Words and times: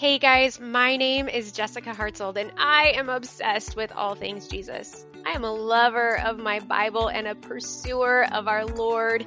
Hey 0.00 0.18
guys, 0.18 0.58
my 0.58 0.96
name 0.96 1.28
is 1.28 1.52
Jessica 1.52 1.90
Hartzold, 1.90 2.38
and 2.38 2.50
I 2.56 2.92
am 2.94 3.10
obsessed 3.10 3.76
with 3.76 3.92
all 3.92 4.14
things 4.14 4.48
Jesus. 4.48 5.04
I 5.26 5.32
am 5.32 5.44
a 5.44 5.52
lover 5.52 6.18
of 6.20 6.38
my 6.38 6.60
Bible 6.60 7.08
and 7.08 7.28
a 7.28 7.34
pursuer 7.34 8.26
of 8.32 8.48
our 8.48 8.64
Lord, 8.64 9.26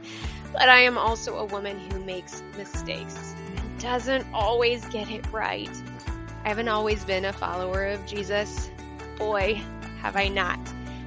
but 0.52 0.70
I 0.70 0.80
am 0.80 0.98
also 0.98 1.38
a 1.38 1.46
woman 1.46 1.78
who 1.78 2.04
makes 2.04 2.42
mistakes 2.58 3.36
and 3.46 3.80
doesn't 3.80 4.26
always 4.34 4.84
get 4.86 5.12
it 5.12 5.32
right. 5.32 5.70
I 6.44 6.48
haven't 6.48 6.70
always 6.70 7.06
been 7.06 7.26
a 7.26 7.34
follower 7.34 7.86
of 7.86 8.04
Jesus. 8.08 8.72
Boy, 9.20 9.62
have 10.02 10.16
I 10.16 10.28
not. 10.28 10.58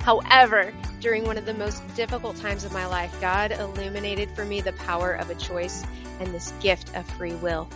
However, 0.00 0.72
during 1.00 1.24
one 1.24 1.38
of 1.38 1.44
the 1.44 1.54
most 1.54 1.82
difficult 1.96 2.36
times 2.36 2.62
of 2.62 2.72
my 2.72 2.86
life, 2.86 3.20
God 3.20 3.50
illuminated 3.50 4.30
for 4.30 4.44
me 4.44 4.60
the 4.60 4.74
power 4.74 5.14
of 5.14 5.28
a 5.28 5.34
choice 5.34 5.82
and 6.20 6.32
this 6.32 6.52
gift 6.60 6.94
of 6.94 7.04
free 7.16 7.34
will. 7.34 7.68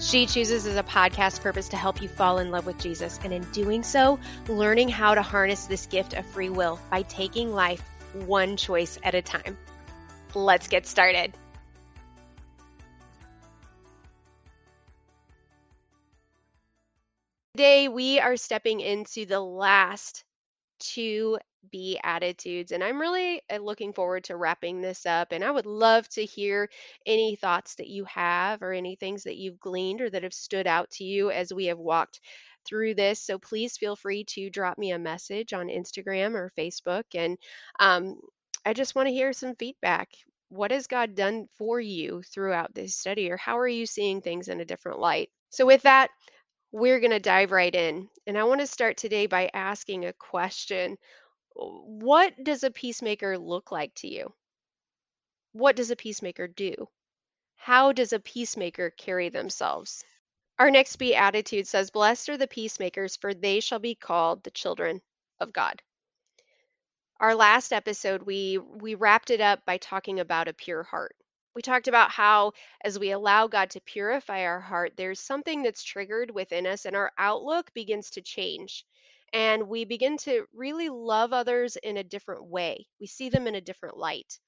She 0.00 0.24
Chooses 0.24 0.64
is 0.64 0.76
a 0.76 0.82
podcast 0.82 1.42
purpose 1.42 1.68
to 1.68 1.76
help 1.76 2.00
you 2.00 2.08
fall 2.08 2.38
in 2.38 2.50
love 2.50 2.64
with 2.64 2.78
Jesus, 2.78 3.20
and 3.22 3.34
in 3.34 3.42
doing 3.52 3.82
so, 3.82 4.18
learning 4.48 4.88
how 4.88 5.14
to 5.14 5.20
harness 5.20 5.66
this 5.66 5.84
gift 5.84 6.14
of 6.14 6.24
free 6.24 6.48
will 6.48 6.80
by 6.90 7.02
taking 7.02 7.52
life 7.52 7.82
one 8.14 8.56
choice 8.56 8.98
at 9.02 9.14
a 9.14 9.20
time. 9.20 9.58
Let's 10.34 10.68
get 10.68 10.86
started. 10.86 11.36
Today, 17.54 17.88
we 17.88 18.20
are 18.20 18.38
stepping 18.38 18.80
into 18.80 19.26
the 19.26 19.40
last 19.40 20.24
two 20.78 21.38
Beatitudes. 21.70 22.72
And 22.72 22.82
I'm 22.82 23.00
really 23.00 23.42
uh, 23.52 23.58
looking 23.58 23.92
forward 23.92 24.24
to 24.24 24.36
wrapping 24.36 24.80
this 24.80 25.06
up. 25.06 25.32
And 25.32 25.44
I 25.44 25.50
would 25.50 25.66
love 25.66 26.08
to 26.10 26.24
hear 26.24 26.68
any 27.06 27.36
thoughts 27.36 27.74
that 27.76 27.88
you 27.88 28.04
have 28.06 28.62
or 28.62 28.72
any 28.72 28.96
things 28.96 29.24
that 29.24 29.36
you've 29.36 29.60
gleaned 29.60 30.00
or 30.00 30.10
that 30.10 30.22
have 30.22 30.34
stood 30.34 30.66
out 30.66 30.90
to 30.92 31.04
you 31.04 31.30
as 31.30 31.52
we 31.52 31.66
have 31.66 31.78
walked 31.78 32.20
through 32.66 32.94
this. 32.94 33.20
So 33.20 33.38
please 33.38 33.76
feel 33.76 33.96
free 33.96 34.24
to 34.24 34.50
drop 34.50 34.78
me 34.78 34.92
a 34.92 34.98
message 34.98 35.52
on 35.52 35.68
Instagram 35.68 36.34
or 36.34 36.52
Facebook. 36.58 37.04
And 37.14 37.38
um, 37.78 38.16
I 38.64 38.72
just 38.72 38.94
want 38.94 39.08
to 39.08 39.14
hear 39.14 39.32
some 39.32 39.54
feedback. 39.56 40.08
What 40.48 40.72
has 40.72 40.86
God 40.86 41.14
done 41.14 41.46
for 41.56 41.80
you 41.80 42.22
throughout 42.22 42.74
this 42.74 42.96
study, 42.96 43.30
or 43.30 43.36
how 43.36 43.58
are 43.58 43.68
you 43.68 43.86
seeing 43.86 44.20
things 44.20 44.48
in 44.48 44.60
a 44.60 44.64
different 44.64 44.98
light? 44.98 45.30
So, 45.50 45.64
with 45.64 45.82
that, 45.82 46.10
we're 46.72 47.00
going 47.00 47.12
to 47.12 47.20
dive 47.20 47.52
right 47.52 47.74
in. 47.74 48.08
And 48.26 48.36
I 48.38 48.44
want 48.44 48.60
to 48.60 48.66
start 48.66 48.96
today 48.96 49.26
by 49.26 49.50
asking 49.54 50.04
a 50.04 50.12
question 50.12 50.96
what 51.60 52.42
does 52.42 52.64
a 52.64 52.70
peacemaker 52.70 53.36
look 53.36 53.70
like 53.70 53.94
to 53.96 54.08
you? 54.08 54.34
What 55.52 55.76
does 55.76 55.90
a 55.90 55.96
peacemaker 55.96 56.48
do? 56.48 56.88
How 57.56 57.92
does 57.92 58.14
a 58.14 58.18
peacemaker 58.20 58.90
carry 58.90 59.28
themselves? 59.28 60.02
Our 60.58 60.70
next 60.70 60.96
beatitude 60.96 61.68
says, 61.68 61.90
Blessed 61.90 62.30
are 62.30 62.38
the 62.38 62.48
peacemakers, 62.48 63.16
for 63.16 63.34
they 63.34 63.60
shall 63.60 63.78
be 63.78 63.94
called 63.94 64.42
the 64.42 64.50
children 64.50 65.02
of 65.38 65.52
God. 65.52 65.82
Our 67.18 67.34
last 67.34 67.72
episode, 67.74 68.22
we 68.22 68.56
we 68.56 68.94
wrapped 68.94 69.30
it 69.30 69.42
up 69.42 69.66
by 69.66 69.76
talking 69.76 70.20
about 70.20 70.48
a 70.48 70.54
pure 70.54 70.82
heart. 70.82 71.14
We 71.54 71.60
talked 71.60 71.88
about 71.88 72.10
how 72.10 72.52
as 72.82 72.98
we 72.98 73.10
allow 73.10 73.46
God 73.46 73.70
to 73.70 73.80
purify 73.82 74.44
our 74.46 74.60
heart, 74.60 74.96
there's 74.96 75.20
something 75.20 75.62
that's 75.62 75.82
triggered 75.82 76.30
within 76.30 76.66
us 76.66 76.86
and 76.86 76.96
our 76.96 77.12
outlook 77.18 77.74
begins 77.74 78.10
to 78.12 78.22
change 78.22 78.86
and 79.32 79.68
we 79.68 79.84
begin 79.84 80.16
to 80.18 80.46
really 80.52 80.88
love 80.88 81.32
others 81.32 81.76
in 81.76 81.96
a 81.96 82.04
different 82.04 82.46
way. 82.46 82.86
We 83.00 83.06
see 83.06 83.28
them 83.28 83.46
in 83.46 83.54
a 83.54 83.60
different 83.60 83.96
light. 83.96 84.38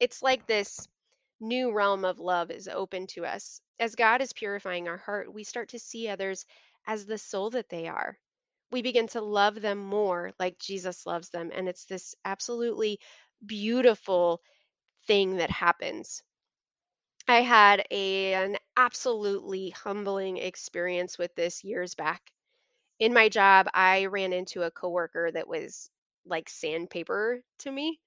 It's 0.00 0.22
like 0.22 0.46
this 0.46 0.88
new 1.40 1.72
realm 1.72 2.04
of 2.04 2.18
love 2.18 2.50
is 2.50 2.68
open 2.68 3.06
to 3.08 3.26
us. 3.26 3.60
As 3.78 3.94
God 3.94 4.20
is 4.22 4.32
purifying 4.32 4.88
our 4.88 4.96
heart, 4.98 5.32
we 5.32 5.44
start 5.44 5.70
to 5.70 5.78
see 5.78 6.08
others 6.08 6.46
as 6.86 7.06
the 7.06 7.18
soul 7.18 7.50
that 7.50 7.68
they 7.68 7.88
are. 7.88 8.18
We 8.70 8.82
begin 8.82 9.08
to 9.08 9.20
love 9.20 9.60
them 9.60 9.78
more 9.78 10.32
like 10.38 10.58
Jesus 10.58 11.06
loves 11.06 11.30
them. 11.30 11.50
And 11.54 11.68
it's 11.68 11.84
this 11.84 12.14
absolutely 12.24 13.00
beautiful 13.44 14.40
thing 15.06 15.36
that 15.36 15.50
happens. 15.50 16.22
I 17.28 17.40
had 17.42 17.84
a, 17.90 18.34
an 18.34 18.58
absolutely 18.76 19.70
humbling 19.70 20.36
experience 20.38 21.18
with 21.18 21.34
this 21.34 21.64
years 21.64 21.94
back 21.94 22.32
in 23.02 23.14
my 23.14 23.28
job, 23.28 23.68
I 23.74 24.06
ran 24.06 24.32
into 24.32 24.64
a 24.64 24.72
coworker 24.72 25.30
that 25.32 25.48
was 25.48 25.90
like 26.26 26.48
sandpaper 26.48 27.42
to 27.60 27.72
me. 27.72 28.00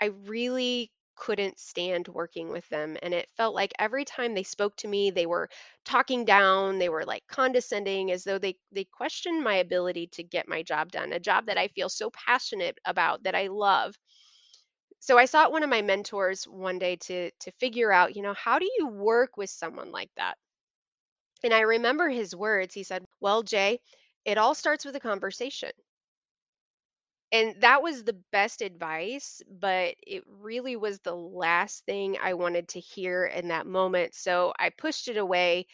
I 0.00 0.06
really 0.26 0.92
couldn't 1.16 1.58
stand 1.60 2.08
working 2.08 2.50
with 2.50 2.68
them. 2.70 2.96
And 3.02 3.14
it 3.14 3.30
felt 3.36 3.54
like 3.54 3.72
every 3.78 4.04
time 4.04 4.34
they 4.34 4.42
spoke 4.44 4.76
to 4.78 4.88
me, 4.88 5.10
they 5.10 5.26
were 5.26 5.50
talking 5.84 6.24
down, 6.26 6.78
they 6.78 6.88
were 6.90 7.04
like 7.06 7.24
condescending, 7.28 8.10
as 8.12 8.24
though 8.24 8.38
they, 8.38 8.56
they 8.72 8.84
questioned 8.84 9.44
my 9.44 9.56
ability 9.56 10.08
to 10.14 10.24
get 10.24 10.48
my 10.48 10.62
job 10.62 10.92
done, 10.92 11.12
a 11.14 11.20
job 11.20 11.46
that 11.46 11.58
I 11.58 11.68
feel 11.68 11.88
so 11.90 12.10
passionate 12.10 12.78
about, 12.86 13.24
that 13.24 13.36
I 13.36 13.48
love. 13.48 13.96
So 15.00 15.18
I 15.18 15.24
sought 15.24 15.50
one 15.50 15.64
of 15.64 15.68
my 15.68 15.82
mentors 15.82 16.44
one 16.46 16.78
day 16.78 16.94
to 16.94 17.32
to 17.32 17.50
figure 17.58 17.90
out, 17.92 18.14
you 18.14 18.22
know, 18.22 18.34
how 18.34 18.60
do 18.60 18.70
you 18.78 18.86
work 18.86 19.36
with 19.36 19.50
someone 19.50 19.90
like 19.90 20.14
that? 20.16 20.38
And 21.44 21.52
I 21.52 21.60
remember 21.60 22.08
his 22.08 22.34
words. 22.34 22.72
He 22.74 22.82
said, 22.82 23.04
Well, 23.20 23.42
Jay, 23.42 23.80
it 24.24 24.38
all 24.38 24.54
starts 24.54 24.84
with 24.84 24.96
a 24.96 25.00
conversation. 25.00 25.72
And 27.32 27.60
that 27.60 27.82
was 27.82 28.02
the 28.04 28.20
best 28.32 28.60
advice, 28.60 29.40
but 29.48 29.94
it 30.04 30.24
really 30.26 30.74
was 30.76 30.98
the 31.00 31.14
last 31.14 31.84
thing 31.84 32.18
I 32.20 32.34
wanted 32.34 32.68
to 32.70 32.80
hear 32.80 33.24
in 33.26 33.48
that 33.48 33.66
moment. 33.66 34.14
So 34.14 34.52
I 34.58 34.70
pushed 34.70 35.06
it 35.08 35.16
away 35.16 35.66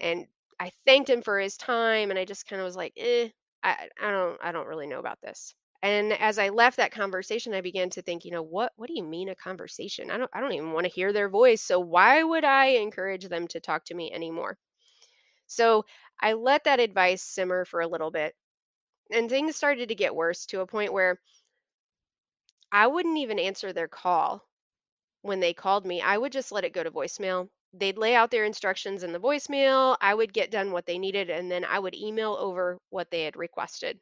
and 0.00 0.26
I 0.58 0.70
thanked 0.86 1.10
him 1.10 1.20
for 1.22 1.38
his 1.38 1.56
time 1.58 2.10
and 2.10 2.18
I 2.18 2.24
just 2.24 2.46
kind 2.46 2.60
of 2.60 2.64
was 2.66 2.76
like, 2.76 2.94
eh, 2.96 3.28
I, 3.62 3.88
I 4.00 4.10
don't 4.10 4.38
I 4.42 4.52
don't 4.52 4.66
really 4.66 4.86
know 4.86 5.00
about 5.00 5.20
this. 5.20 5.54
And 5.82 6.12
as 6.14 6.38
I 6.38 6.48
left 6.50 6.76
that 6.78 6.92
conversation, 6.92 7.52
I 7.54 7.60
began 7.60 7.90
to 7.90 8.02
think, 8.02 8.24
you 8.24 8.30
know, 8.30 8.42
what 8.42 8.72
what 8.76 8.86
do 8.88 8.94
you 8.94 9.02
mean 9.04 9.28
a 9.28 9.34
conversation? 9.34 10.10
I 10.10 10.16
don't 10.18 10.30
I 10.32 10.40
don't 10.40 10.52
even 10.52 10.72
want 10.72 10.84
to 10.86 10.92
hear 10.92 11.12
their 11.12 11.28
voice. 11.28 11.60
So 11.62 11.78
why 11.80 12.22
would 12.22 12.44
I 12.44 12.66
encourage 12.80 13.26
them 13.28 13.48
to 13.48 13.60
talk 13.60 13.84
to 13.86 13.94
me 13.94 14.10
anymore? 14.12 14.56
So 15.46 15.84
I 16.20 16.34
let 16.34 16.64
that 16.64 16.80
advice 16.80 17.22
simmer 17.22 17.64
for 17.64 17.80
a 17.80 17.88
little 17.88 18.10
bit 18.10 18.34
and 19.12 19.28
things 19.30 19.56
started 19.56 19.88
to 19.90 19.94
get 19.94 20.14
worse 20.14 20.46
to 20.46 20.60
a 20.60 20.66
point 20.66 20.92
where 20.92 21.20
I 22.72 22.88
wouldn't 22.88 23.18
even 23.18 23.38
answer 23.38 23.72
their 23.72 23.86
call 23.86 24.48
when 25.22 25.40
they 25.40 25.54
called 25.54 25.86
me. 25.86 26.00
I 26.00 26.18
would 26.18 26.32
just 26.32 26.52
let 26.52 26.64
it 26.64 26.72
go 26.72 26.82
to 26.82 26.90
voicemail. 26.90 27.50
They'd 27.72 27.98
lay 27.98 28.14
out 28.14 28.30
their 28.30 28.44
instructions 28.44 29.02
in 29.02 29.12
the 29.12 29.20
voicemail. 29.20 29.96
I 30.00 30.14
would 30.14 30.32
get 30.32 30.50
done 30.50 30.72
what 30.72 30.86
they 30.86 30.98
needed, 30.98 31.30
and 31.30 31.50
then 31.50 31.64
I 31.64 31.78
would 31.78 31.94
email 31.94 32.34
over 32.34 32.78
what 32.90 33.10
they 33.10 33.24
had 33.24 33.36
requested. 33.36 34.00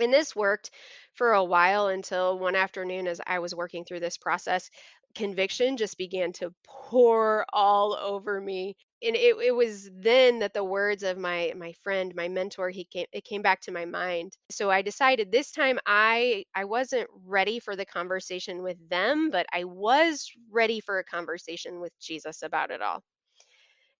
And 0.00 0.12
this 0.12 0.36
worked 0.36 0.70
for 1.14 1.32
a 1.32 1.44
while 1.44 1.88
until 1.88 2.38
one 2.38 2.56
afternoon, 2.56 3.06
as 3.08 3.20
I 3.26 3.38
was 3.38 3.54
working 3.54 3.84
through 3.84 4.00
this 4.00 4.18
process, 4.18 4.70
conviction 5.14 5.76
just 5.76 5.98
began 5.98 6.32
to 6.34 6.54
pour 6.66 7.46
all 7.52 7.94
over 7.94 8.40
me 8.40 8.76
and 9.02 9.16
it, 9.16 9.36
it 9.42 9.52
was 9.54 9.90
then 9.94 10.40
that 10.40 10.52
the 10.54 10.64
words 10.64 11.02
of 11.02 11.18
my 11.18 11.52
my 11.56 11.72
friend 11.82 12.14
my 12.14 12.28
mentor 12.28 12.70
he 12.70 12.84
came 12.84 13.06
it 13.12 13.24
came 13.24 13.42
back 13.42 13.60
to 13.62 13.72
my 13.72 13.84
mind. 13.86 14.36
So 14.50 14.70
i 14.70 14.82
decided 14.82 15.30
this 15.32 15.50
time 15.52 15.78
i 15.86 16.44
i 16.54 16.64
wasn't 16.64 17.08
ready 17.26 17.58
for 17.60 17.76
the 17.76 17.86
conversation 17.86 18.62
with 18.62 18.76
them 18.90 19.30
but 19.30 19.46
i 19.52 19.64
was 19.64 20.30
ready 20.50 20.80
for 20.80 20.98
a 20.98 21.04
conversation 21.04 21.80
with 21.80 21.92
jesus 22.00 22.42
about 22.42 22.70
it 22.70 22.82
all. 22.82 23.02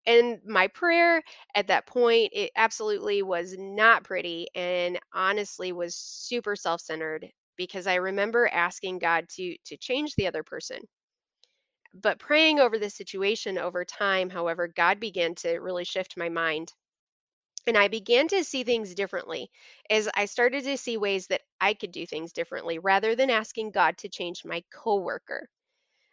And 0.07 0.41
my 0.47 0.69
prayer 0.69 1.23
at 1.55 1.67
that 1.69 1.87
point 1.87 2.31
it 2.35 2.51
absolutely 2.57 3.23
was 3.23 3.57
not 3.59 4.05
pretty 4.05 4.47
and 4.55 4.99
honestly 5.13 5.73
was 5.73 5.97
super 5.97 6.57
self-centered 6.57 7.29
because 7.57 7.87
i 7.87 7.95
remember 7.97 8.47
asking 8.49 8.99
god 8.99 9.29
to 9.31 9.57
to 9.67 9.77
change 9.77 10.15
the 10.15 10.27
other 10.27 10.43
person 10.43 10.81
but 11.95 12.19
praying 12.19 12.61
over 12.61 12.79
the 12.79 12.91
situation 12.91 13.59
over 13.59 13.85
time, 13.85 14.31
however, 14.31 14.69
God 14.69 15.01
began 15.01 15.35
to 15.37 15.59
really 15.61 15.85
shift 15.85 16.17
my 16.17 16.29
mind. 16.29 16.73
And 17.67 17.77
I 17.77 17.89
began 17.89 18.29
to 18.29 18.45
see 18.45 18.65
things 18.65 18.95
differently 18.95 19.51
as 19.89 20.09
I 20.15 20.27
started 20.27 20.65
to 20.65 20.77
see 20.77 20.97
ways 20.99 21.27
that 21.29 21.43
I 21.61 21.75
could 21.75 21.93
do 21.93 22.07
things 22.07 22.33
differently 22.33 22.79
rather 22.79 23.15
than 23.15 23.31
asking 23.31 23.71
God 23.73 23.97
to 23.99 24.09
change 24.11 24.45
my 24.45 24.63
coworker. 24.73 25.49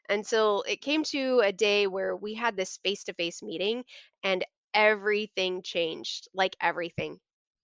Until 0.10 0.64
so 0.64 0.72
it 0.72 0.82
came 0.82 1.04
to 1.06 1.42
a 1.42 1.52
day 1.54 1.88
where 1.88 2.16
we 2.16 2.34
had 2.36 2.58
this 2.58 2.78
face 2.78 3.04
to 3.06 3.14
face 3.14 3.42
meeting 3.44 3.86
and 4.24 4.46
everything 4.74 5.62
changed 5.64 6.28
like 6.34 6.56
everything. 6.62 7.20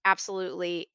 Absolutely 0.06 0.90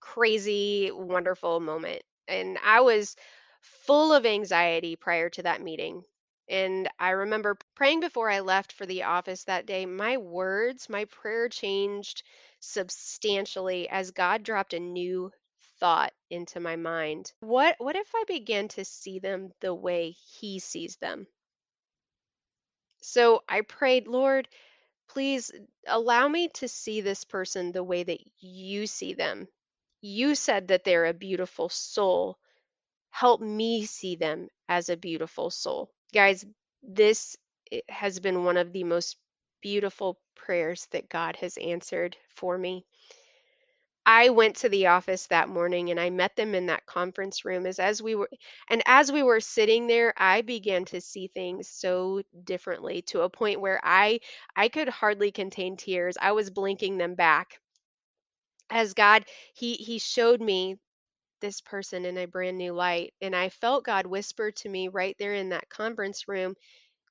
crazy, 0.00 0.90
wonderful 0.92 1.60
moment. 1.60 2.02
And 2.28 2.58
I 2.64 2.80
was 2.80 3.16
full 3.62 4.12
of 4.12 4.26
anxiety 4.26 4.96
prior 4.96 5.30
to 5.30 5.42
that 5.44 5.62
meeting 5.62 6.04
and 6.50 6.88
I 6.98 7.10
remember 7.10 7.58
praying 7.74 8.00
before 8.00 8.30
I 8.30 8.40
left 8.40 8.72
for 8.72 8.86
the 8.86 9.04
office 9.04 9.44
that 9.44 9.66
day. 9.66 9.86
My 9.86 10.16
words, 10.18 10.88
my 10.88 11.04
prayer 11.06 11.48
changed 11.48 12.22
substantially 12.60 13.88
as 13.88 14.10
God 14.12 14.42
dropped 14.42 14.74
a 14.74 14.80
new 14.80 15.32
thought 15.80 16.12
into 16.30 16.60
my 16.60 16.76
mind. 16.76 17.32
What 17.40 17.76
what 17.78 17.96
if 17.96 18.14
I 18.14 18.24
began 18.26 18.68
to 18.68 18.84
see 18.84 19.18
them 19.20 19.52
the 19.60 19.74
way 19.74 20.10
he 20.10 20.58
sees 20.60 20.96
them? 20.96 21.26
So 23.02 23.42
I 23.48 23.62
prayed, 23.62 24.08
Lord, 24.08 24.48
Please 25.08 25.50
allow 25.86 26.28
me 26.28 26.48
to 26.48 26.68
see 26.68 27.00
this 27.00 27.24
person 27.24 27.72
the 27.72 27.84
way 27.84 28.02
that 28.04 28.20
you 28.40 28.86
see 28.86 29.14
them. 29.14 29.48
You 30.00 30.34
said 30.34 30.68
that 30.68 30.84
they're 30.84 31.06
a 31.06 31.14
beautiful 31.14 31.68
soul. 31.68 32.38
Help 33.10 33.40
me 33.40 33.86
see 33.86 34.16
them 34.16 34.48
as 34.68 34.88
a 34.88 34.96
beautiful 34.96 35.50
soul. 35.50 35.90
Guys, 36.12 36.44
this 36.82 37.36
eh, 37.72 37.80
has 37.88 38.20
been 38.20 38.44
one 38.44 38.56
of 38.58 38.72
the 38.72 38.84
most 38.84 39.16
beautiful 39.62 40.20
prayers 40.36 40.86
that 40.92 41.08
God 41.08 41.36
has 41.36 41.56
answered 41.56 42.16
for 42.36 42.58
me. 42.58 42.84
I 44.06 44.30
went 44.30 44.56
to 44.56 44.68
the 44.68 44.88
office 44.88 45.28
that 45.28 45.48
morning 45.48 45.90
and 45.90 46.00
I 46.00 46.10
met 46.10 46.34
them 46.34 46.52
in 46.56 46.66
that 46.66 46.84
conference 46.86 47.44
room 47.44 47.64
as 47.64 47.78
as 47.78 48.02
we 48.02 48.16
were 48.16 48.28
and 48.68 48.82
as 48.86 49.12
we 49.12 49.22
were 49.22 49.38
sitting 49.38 49.86
there, 49.86 50.12
I 50.16 50.42
began 50.42 50.84
to 50.86 51.00
see 51.00 51.28
things 51.28 51.68
so 51.68 52.22
differently 52.42 53.02
to 53.02 53.20
a 53.20 53.30
point 53.30 53.60
where 53.60 53.78
I 53.84 54.18
I 54.56 54.68
could 54.68 54.88
hardly 54.88 55.30
contain 55.30 55.76
tears. 55.76 56.16
I 56.20 56.32
was 56.32 56.50
blinking 56.50 56.98
them 56.98 57.14
back 57.14 57.60
as 58.70 58.94
God 58.94 59.24
he 59.54 59.74
he 59.74 59.98
showed 59.98 60.40
me 60.40 60.78
this 61.40 61.60
person 61.60 62.04
in 62.04 62.18
a 62.18 62.26
brand 62.26 62.58
new 62.58 62.72
light 62.72 63.14
and 63.20 63.34
I 63.36 63.48
felt 63.50 63.84
God 63.84 64.06
whisper 64.06 64.50
to 64.52 64.68
me 64.68 64.88
right 64.88 65.16
there 65.18 65.34
in 65.34 65.50
that 65.50 65.68
conference 65.68 66.28
room, 66.28 66.56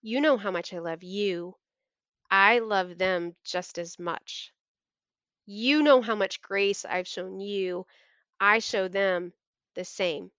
"You 0.02 0.22
know 0.22 0.38
how 0.38 0.52
much 0.52 0.74
I 0.74 0.80
love 0.80 1.04
you. 1.04 1.56
I 2.32 2.60
love 2.60 2.98
them 2.98 3.36
just 3.44 3.80
as 3.80 4.00
much. 4.00 4.54
You 5.48 5.82
know 5.82 6.02
how 6.04 6.14
much 6.16 6.44
grace 6.44 6.86
I've 6.86 7.08
shown 7.08 7.40
you. 7.40 7.88
I 8.40 8.60
show 8.60 8.88
them 8.88 9.34
the 9.76 9.86
same. 9.86 10.32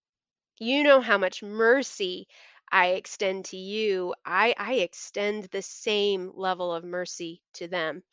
You 0.61 0.85
know 0.85 1.01
how 1.01 1.19
much 1.19 1.43
mercy 1.43 2.29
I 2.71 2.89
extend 2.89 3.47
to 3.47 3.57
you. 3.57 4.15
I, 4.25 4.55
I 4.59 4.75
extend 4.77 5.45
the 5.45 5.63
same 5.63 6.33
level 6.35 6.75
of 6.75 6.85
mercy 6.85 7.43
to 7.55 7.69
them. 7.69 8.05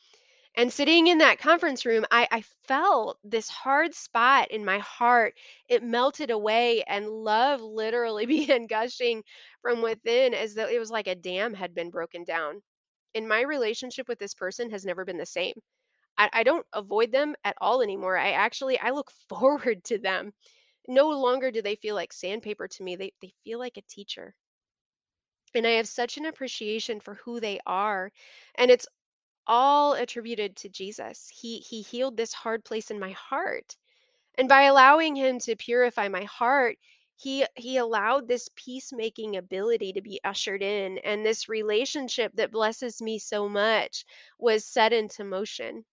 And 0.57 0.71
sitting 0.73 1.07
in 1.07 1.19
that 1.19 1.39
conference 1.39 1.85
room, 1.85 2.05
I, 2.11 2.27
I 2.29 2.41
felt 2.67 3.19
this 3.23 3.47
hard 3.47 3.93
spot 3.93 4.51
in 4.51 4.65
my 4.65 4.79
heart. 4.79 5.33
It 5.69 5.81
melted 5.83 6.29
away, 6.29 6.83
and 6.83 7.07
love 7.09 7.61
literally 7.61 8.25
began 8.25 8.67
gushing 8.67 9.23
from 9.61 9.81
within 9.81 10.33
as 10.33 10.53
though 10.53 10.67
it 10.67 10.79
was 10.79 10.91
like 10.91 11.07
a 11.07 11.15
dam 11.15 11.53
had 11.53 11.73
been 11.73 11.89
broken 11.89 12.25
down. 12.25 12.61
And 13.15 13.27
my 13.29 13.41
relationship 13.41 14.07
with 14.09 14.19
this 14.19 14.33
person 14.35 14.71
has 14.71 14.85
never 14.85 15.05
been 15.05 15.17
the 15.17 15.25
same. 15.25 15.55
I, 16.17 16.29
I 16.33 16.43
don't 16.43 16.67
avoid 16.73 17.11
them 17.11 17.35
at 17.43 17.57
all 17.61 17.81
anymore. 17.81 18.17
I 18.17 18.31
actually 18.33 18.79
I 18.79 18.91
look 18.91 19.11
forward 19.29 19.83
to 19.85 19.99
them 19.99 20.33
no 20.87 21.09
longer 21.11 21.51
do 21.51 21.61
they 21.61 21.75
feel 21.75 21.95
like 21.95 22.13
sandpaper 22.13 22.67
to 22.69 22.83
me. 22.83 22.95
They 22.97 23.13
they 23.21 23.33
feel 23.45 23.59
like 23.59 23.77
a 23.77 23.83
teacher. 23.83 24.35
And 25.55 25.65
I 25.65 25.71
have 25.71 25.87
such 25.87 26.17
an 26.17 26.25
appreciation 26.27 26.99
for 26.99 27.15
who 27.15 27.39
they 27.39 27.59
are. 27.65 28.11
And 28.55 28.69
it's 28.69 28.85
all 29.47 29.93
attributed 29.93 30.55
to 30.57 30.69
Jesus. 30.69 31.29
He 31.29 31.59
he 31.59 31.81
healed 31.81 32.17
this 32.17 32.33
hard 32.33 32.63
place 32.65 32.91
in 32.91 32.99
my 32.99 33.11
heart. 33.11 33.75
And 34.37 34.47
by 34.49 34.63
allowing 34.63 35.15
him 35.15 35.39
to 35.39 35.55
purify 35.57 36.07
my 36.07 36.23
heart, 36.23 36.77
he 37.17 37.45
he 37.55 37.77
allowed 37.77 38.27
this 38.27 38.49
peacemaking 38.55 39.35
ability 39.37 39.93
to 39.93 40.01
be 40.01 40.21
ushered 40.23 40.61
in 40.63 40.97
and 40.99 41.25
this 41.25 41.49
relationship 41.49 42.31
that 42.35 42.51
blesses 42.51 43.01
me 43.01 43.19
so 43.19 43.49
much 43.49 44.05
was 44.39 44.65
set 44.65 44.93
into 44.93 45.23
motion. 45.25 45.85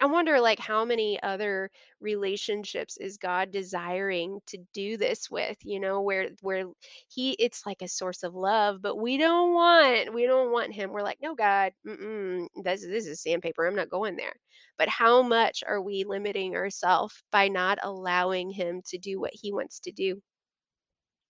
I 0.00 0.06
wonder 0.06 0.40
like 0.40 0.58
how 0.58 0.84
many 0.84 1.22
other 1.22 1.70
relationships 2.00 2.96
is 2.96 3.18
God 3.18 3.50
desiring 3.50 4.40
to 4.46 4.58
do 4.72 4.96
this 4.96 5.30
with, 5.30 5.58
you 5.62 5.78
know, 5.80 6.00
where 6.00 6.30
where 6.40 6.64
he 7.08 7.32
it's 7.32 7.64
like 7.66 7.82
a 7.82 7.88
source 7.88 8.22
of 8.22 8.34
love, 8.34 8.80
but 8.82 8.96
we 8.96 9.16
don't 9.18 9.52
want 9.54 10.12
we 10.14 10.26
don't 10.26 10.52
want 10.52 10.72
him. 10.74 10.90
We're 10.90 11.02
like, 11.02 11.20
"No, 11.22 11.34
God, 11.34 11.72
mm-mm, 11.86 12.48
this 12.64 12.80
this 12.82 13.06
is 13.06 13.22
sandpaper. 13.22 13.66
I'm 13.66 13.76
not 13.76 13.90
going 13.90 14.16
there." 14.16 14.34
But 14.78 14.88
how 14.88 15.22
much 15.22 15.62
are 15.66 15.80
we 15.80 16.04
limiting 16.04 16.56
ourselves 16.56 17.22
by 17.30 17.48
not 17.48 17.78
allowing 17.82 18.50
him 18.50 18.82
to 18.88 18.98
do 18.98 19.20
what 19.20 19.32
he 19.34 19.52
wants 19.52 19.80
to 19.80 19.92
do? 19.92 20.20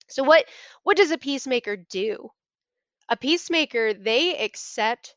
So 0.08 0.22
what 0.22 0.44
what 0.82 0.98
does 0.98 1.10
a 1.10 1.16
peacemaker 1.16 1.74
do? 1.76 2.30
A 3.08 3.16
peacemaker, 3.16 3.94
they 3.94 4.38
accept 4.38 5.16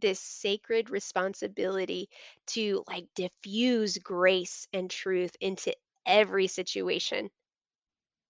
this 0.00 0.20
sacred 0.20 0.90
responsibility 0.90 2.08
to 2.48 2.84
like 2.88 3.06
diffuse 3.14 3.98
grace 3.98 4.68
and 4.72 4.90
truth 4.90 5.36
into 5.40 5.74
every 6.06 6.46
situation 6.46 7.30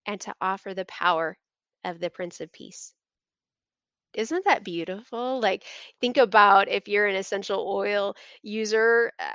and 0.07 0.21
to 0.21 0.35
offer 0.41 0.75
the 0.75 0.85
power 0.87 1.39
of 1.85 2.01
the 2.01 2.11
Prince 2.11 2.41
of 2.41 2.51
Peace. 2.53 2.95
Isn't 4.15 4.45
that 4.45 4.65
beautiful? 4.65 5.41
Like, 5.41 5.65
think 6.01 6.17
about 6.19 6.69
if 6.69 6.89
you're 6.89 7.07
an 7.07 7.15
essential 7.17 7.67
oil 7.69 8.17
user, 8.43 9.13
uh, 9.19 9.35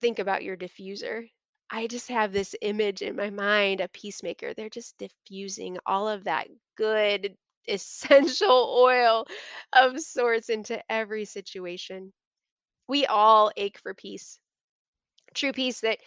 think 0.00 0.18
about 0.18 0.42
your 0.42 0.56
diffuser. 0.56 1.28
I 1.70 1.86
just 1.86 2.08
have 2.08 2.32
this 2.32 2.54
image 2.60 3.02
in 3.02 3.16
my 3.16 3.30
mind, 3.30 3.80
a 3.80 3.88
peacemaker. 3.88 4.52
They're 4.54 4.68
just 4.70 4.98
diffusing 4.98 5.78
all 5.86 6.08
of 6.08 6.24
that 6.24 6.48
good 6.76 7.36
essential 7.68 8.76
oil 8.82 9.26
of 9.72 10.00
sorts 10.00 10.48
into 10.48 10.82
every 10.90 11.24
situation. 11.24 12.12
We 12.88 13.06
all 13.06 13.50
ache 13.56 13.78
for 13.78 13.94
peace. 13.94 14.38
True 15.34 15.52
peace 15.52 15.80
that 15.80 15.98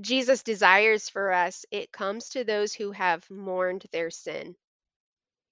Jesus 0.00 0.42
desires 0.42 1.08
for 1.08 1.32
us, 1.32 1.66
it 1.70 1.92
comes 1.92 2.30
to 2.30 2.44
those 2.44 2.72
who 2.72 2.92
have 2.92 3.28
mourned 3.30 3.86
their 3.92 4.10
sin. 4.10 4.56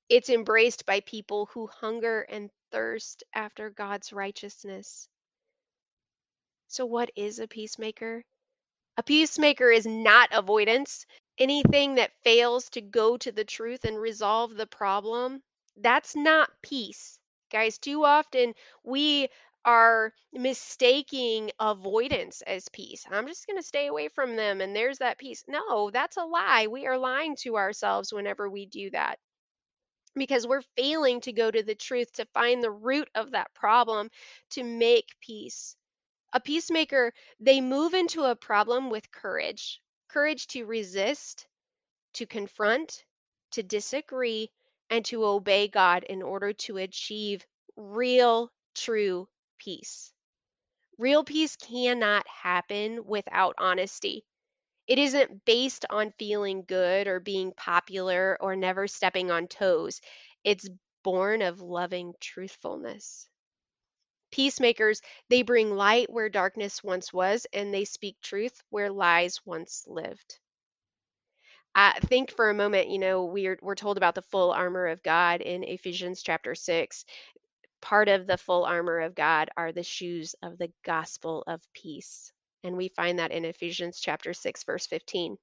It's 0.09 0.31
embraced 0.31 0.87
by 0.87 1.01
people 1.01 1.47
who 1.47 1.67
hunger 1.67 2.23
and 2.23 2.51
thirst 2.71 3.25
after 3.35 3.71
God's 3.71 4.13
righteousness. 4.13 5.09
So, 6.69 6.87
what 6.87 7.11
is 7.17 7.39
a 7.39 7.49
peacemaker? 7.49 8.25
A 8.99 9.03
peacemaker 9.03 9.71
is 9.71 9.87
not 9.87 10.31
avoidance. 10.33 11.07
Anything 11.39 11.97
that 11.97 12.17
fails 12.23 12.71
to 12.71 12.81
go 12.81 13.17
to 13.19 13.33
the 13.33 13.45
truth 13.45 13.85
and 13.85 14.01
resolve 14.01 14.55
the 14.55 14.67
problem, 14.67 15.43
that's 15.77 16.15
not 16.17 16.51
peace. 16.63 17.19
Guys, 17.51 17.79
too 17.79 18.05
often 18.05 18.55
we 18.85 19.29
are 19.65 20.13
mistaking 20.33 21.51
avoidance 21.59 22.43
as 22.43 22.69
peace. 22.69 23.05
I'm 23.11 23.27
just 23.27 23.47
going 23.47 23.57
to 23.59 23.63
stay 23.67 23.87
away 23.89 24.09
from 24.09 24.37
them 24.37 24.61
and 24.61 24.75
there's 24.75 24.99
that 24.99 25.19
peace. 25.19 25.45
No, 25.49 25.91
that's 25.91 26.17
a 26.17 26.25
lie. 26.25 26.67
We 26.69 26.87
are 26.87 26.99
lying 26.99 27.37
to 27.43 27.57
ourselves 27.57 28.13
whenever 28.13 28.49
we 28.49 28.67
do 28.67 28.91
that 28.91 29.19
because 30.15 30.47
we're 30.47 30.63
failing 30.77 31.21
to 31.21 31.33
go 31.33 31.51
to 31.51 31.63
the 31.63 31.75
truth 31.75 32.13
to 32.13 32.25
find 32.27 32.63
the 32.63 32.71
root 32.71 33.09
of 33.15 33.31
that 33.33 33.53
problem 33.55 34.11
to 34.51 34.63
make 34.65 35.09
peace. 35.21 35.77
A 36.33 36.41
peacemaker, 36.41 37.13
they 37.41 37.61
move 37.61 37.95
into 37.95 38.25
a 38.25 38.37
problem 38.37 38.91
with 38.91 39.11
courage 39.13 39.81
courage 40.09 40.47
to 40.49 40.65
resist, 40.67 41.47
to 42.15 42.27
confront, 42.27 43.05
to 43.53 43.63
disagree, 43.63 44.51
and 44.91 45.05
to 45.07 45.25
obey 45.25 45.69
God 45.69 46.05
in 46.05 46.23
order 46.23 46.53
to 46.53 46.79
achieve 46.79 47.47
real, 47.77 48.51
true 48.75 49.29
peace. 49.59 50.13
Real 50.99 51.25
peace 51.25 51.57
cannot 51.57 52.29
happen 52.29 53.07
without 53.07 53.55
honesty. 53.59 54.27
It 54.87 54.99
isn't 54.99 55.45
based 55.45 55.87
on 55.91 56.13
feeling 56.19 56.65
good 56.65 57.09
or 57.09 57.21
being 57.21 57.53
popular 57.53 58.37
or 58.41 58.57
never 58.57 58.89
stepping 58.89 59.31
on 59.31 59.49
toes. 59.49 60.01
It's 60.45 60.69
born 61.05 61.43
of 61.43 61.61
loving 61.61 62.15
truthfulness. 62.21 63.29
Peacemakers, 64.31 65.03
they 65.31 65.43
bring 65.43 65.75
light 65.75 66.09
where 66.09 66.29
darkness 66.29 66.81
once 66.85 67.13
was, 67.13 67.45
and 67.53 67.75
they 67.75 67.85
speak 67.85 68.21
truth 68.21 68.63
where 68.71 68.93
lies 68.93 69.45
once 69.45 69.85
lived. 69.89 70.39
I 71.77 72.01
think 72.01 72.33
for 72.33 72.51
a 72.51 72.55
moment, 72.55 72.89
you 72.91 72.99
know, 72.99 73.27
we're 73.27 73.59
we're 73.63 73.77
told 73.77 73.99
about 73.99 74.17
the 74.17 74.23
full 74.23 74.51
armor 74.51 74.89
of 74.89 75.03
God 75.05 75.43
in 75.43 75.63
Ephesians 75.63 76.23
chapter 76.23 76.55
6. 76.57 77.05
Part 77.83 78.09
of 78.09 78.27
the 78.27 78.39
full 78.39 78.65
armor 78.65 79.01
of 79.01 79.15
God 79.15 79.51
are 79.57 79.73
the 79.73 79.85
shoes 79.85 80.35
of 80.43 80.59
the 80.59 80.73
gospel 80.85 81.45
of 81.47 81.63
peace. 81.75 82.33
And 82.65 82.77
we 82.77 82.89
find 82.89 83.19
that 83.21 83.31
in 83.33 83.45
Ephesians 83.45 84.01
chapter 84.01 84.35
6 84.35 84.65
verse 84.65 84.87
15. 84.87 85.37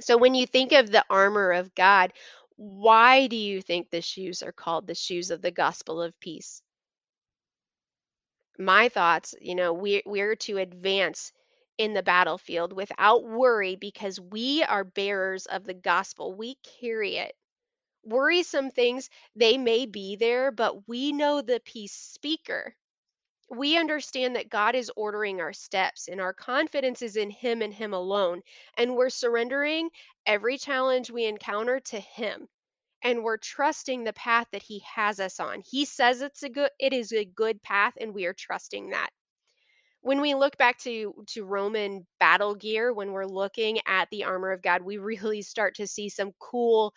So 0.00 0.18
when 0.18 0.34
you 0.34 0.46
think 0.46 0.72
of 0.72 0.90
the 0.90 1.04
armor 1.08 1.52
of 1.52 1.74
God, 1.74 2.12
why 2.56 3.28
do 3.28 3.36
you 3.36 3.62
think 3.62 3.90
the 3.90 4.02
shoes 4.02 4.42
are 4.42 4.52
called 4.52 4.86
the 4.88 4.94
shoes 4.96 5.30
of 5.30 5.40
the 5.40 5.52
gospel 5.52 6.02
of 6.02 6.18
peace? 6.20 6.62
my 8.58 8.88
thoughts, 8.88 9.34
you 9.40 9.54
know, 9.54 9.72
we 9.72 10.02
we're 10.06 10.36
to 10.36 10.58
advance 10.58 11.32
in 11.78 11.94
the 11.94 12.02
battlefield 12.02 12.72
without 12.72 13.24
worry 13.24 13.76
because 13.76 14.20
we 14.20 14.62
are 14.64 14.84
bearers 14.84 15.46
of 15.46 15.64
the 15.64 15.74
gospel. 15.74 16.34
We 16.34 16.56
carry 16.80 17.16
it. 17.16 17.34
Worrisome 18.04 18.70
things, 18.70 19.10
they 19.36 19.58
may 19.58 19.86
be 19.86 20.16
there, 20.16 20.50
but 20.52 20.88
we 20.88 21.12
know 21.12 21.42
the 21.42 21.60
peace 21.64 21.94
speaker. 21.94 22.76
We 23.50 23.78
understand 23.78 24.36
that 24.36 24.50
God 24.50 24.74
is 24.74 24.90
ordering 24.96 25.40
our 25.40 25.54
steps 25.54 26.08
and 26.08 26.20
our 26.20 26.34
confidence 26.34 27.02
is 27.02 27.16
in 27.16 27.30
Him 27.30 27.62
and 27.62 27.72
Him 27.72 27.94
alone. 27.94 28.42
And 28.76 28.96
we're 28.96 29.10
surrendering 29.10 29.90
every 30.26 30.58
challenge 30.58 31.10
we 31.10 31.24
encounter 31.24 31.80
to 31.80 32.00
Him 32.00 32.48
and 33.02 33.22
we're 33.22 33.36
trusting 33.38 34.04
the 34.04 34.12
path 34.14 34.48
that 34.52 34.62
he 34.62 34.80
has 34.80 35.20
us 35.20 35.40
on. 35.40 35.62
He 35.62 35.84
says 35.84 36.22
it's 36.22 36.42
a 36.42 36.48
good 36.48 36.70
it 36.80 36.92
is 36.92 37.12
a 37.12 37.24
good 37.24 37.62
path 37.62 37.94
and 38.00 38.14
we 38.14 38.26
are 38.26 38.34
trusting 38.34 38.90
that. 38.90 39.10
When 40.04 40.20
we 40.22 40.34
look 40.36 40.56
back 40.58 40.78
to 40.80 41.24
to 41.28 41.44
Roman 41.44 42.06
battle 42.20 42.54
gear, 42.54 42.92
when 42.94 43.12
we're 43.12 43.26
looking 43.26 43.80
at 43.86 44.10
the 44.10 44.24
armor 44.24 44.52
of 44.52 44.62
God, 44.62 44.82
we 44.82 44.98
really 45.10 45.42
start 45.42 45.76
to 45.76 45.88
see 45.88 46.08
some 46.10 46.32
cool 46.40 46.94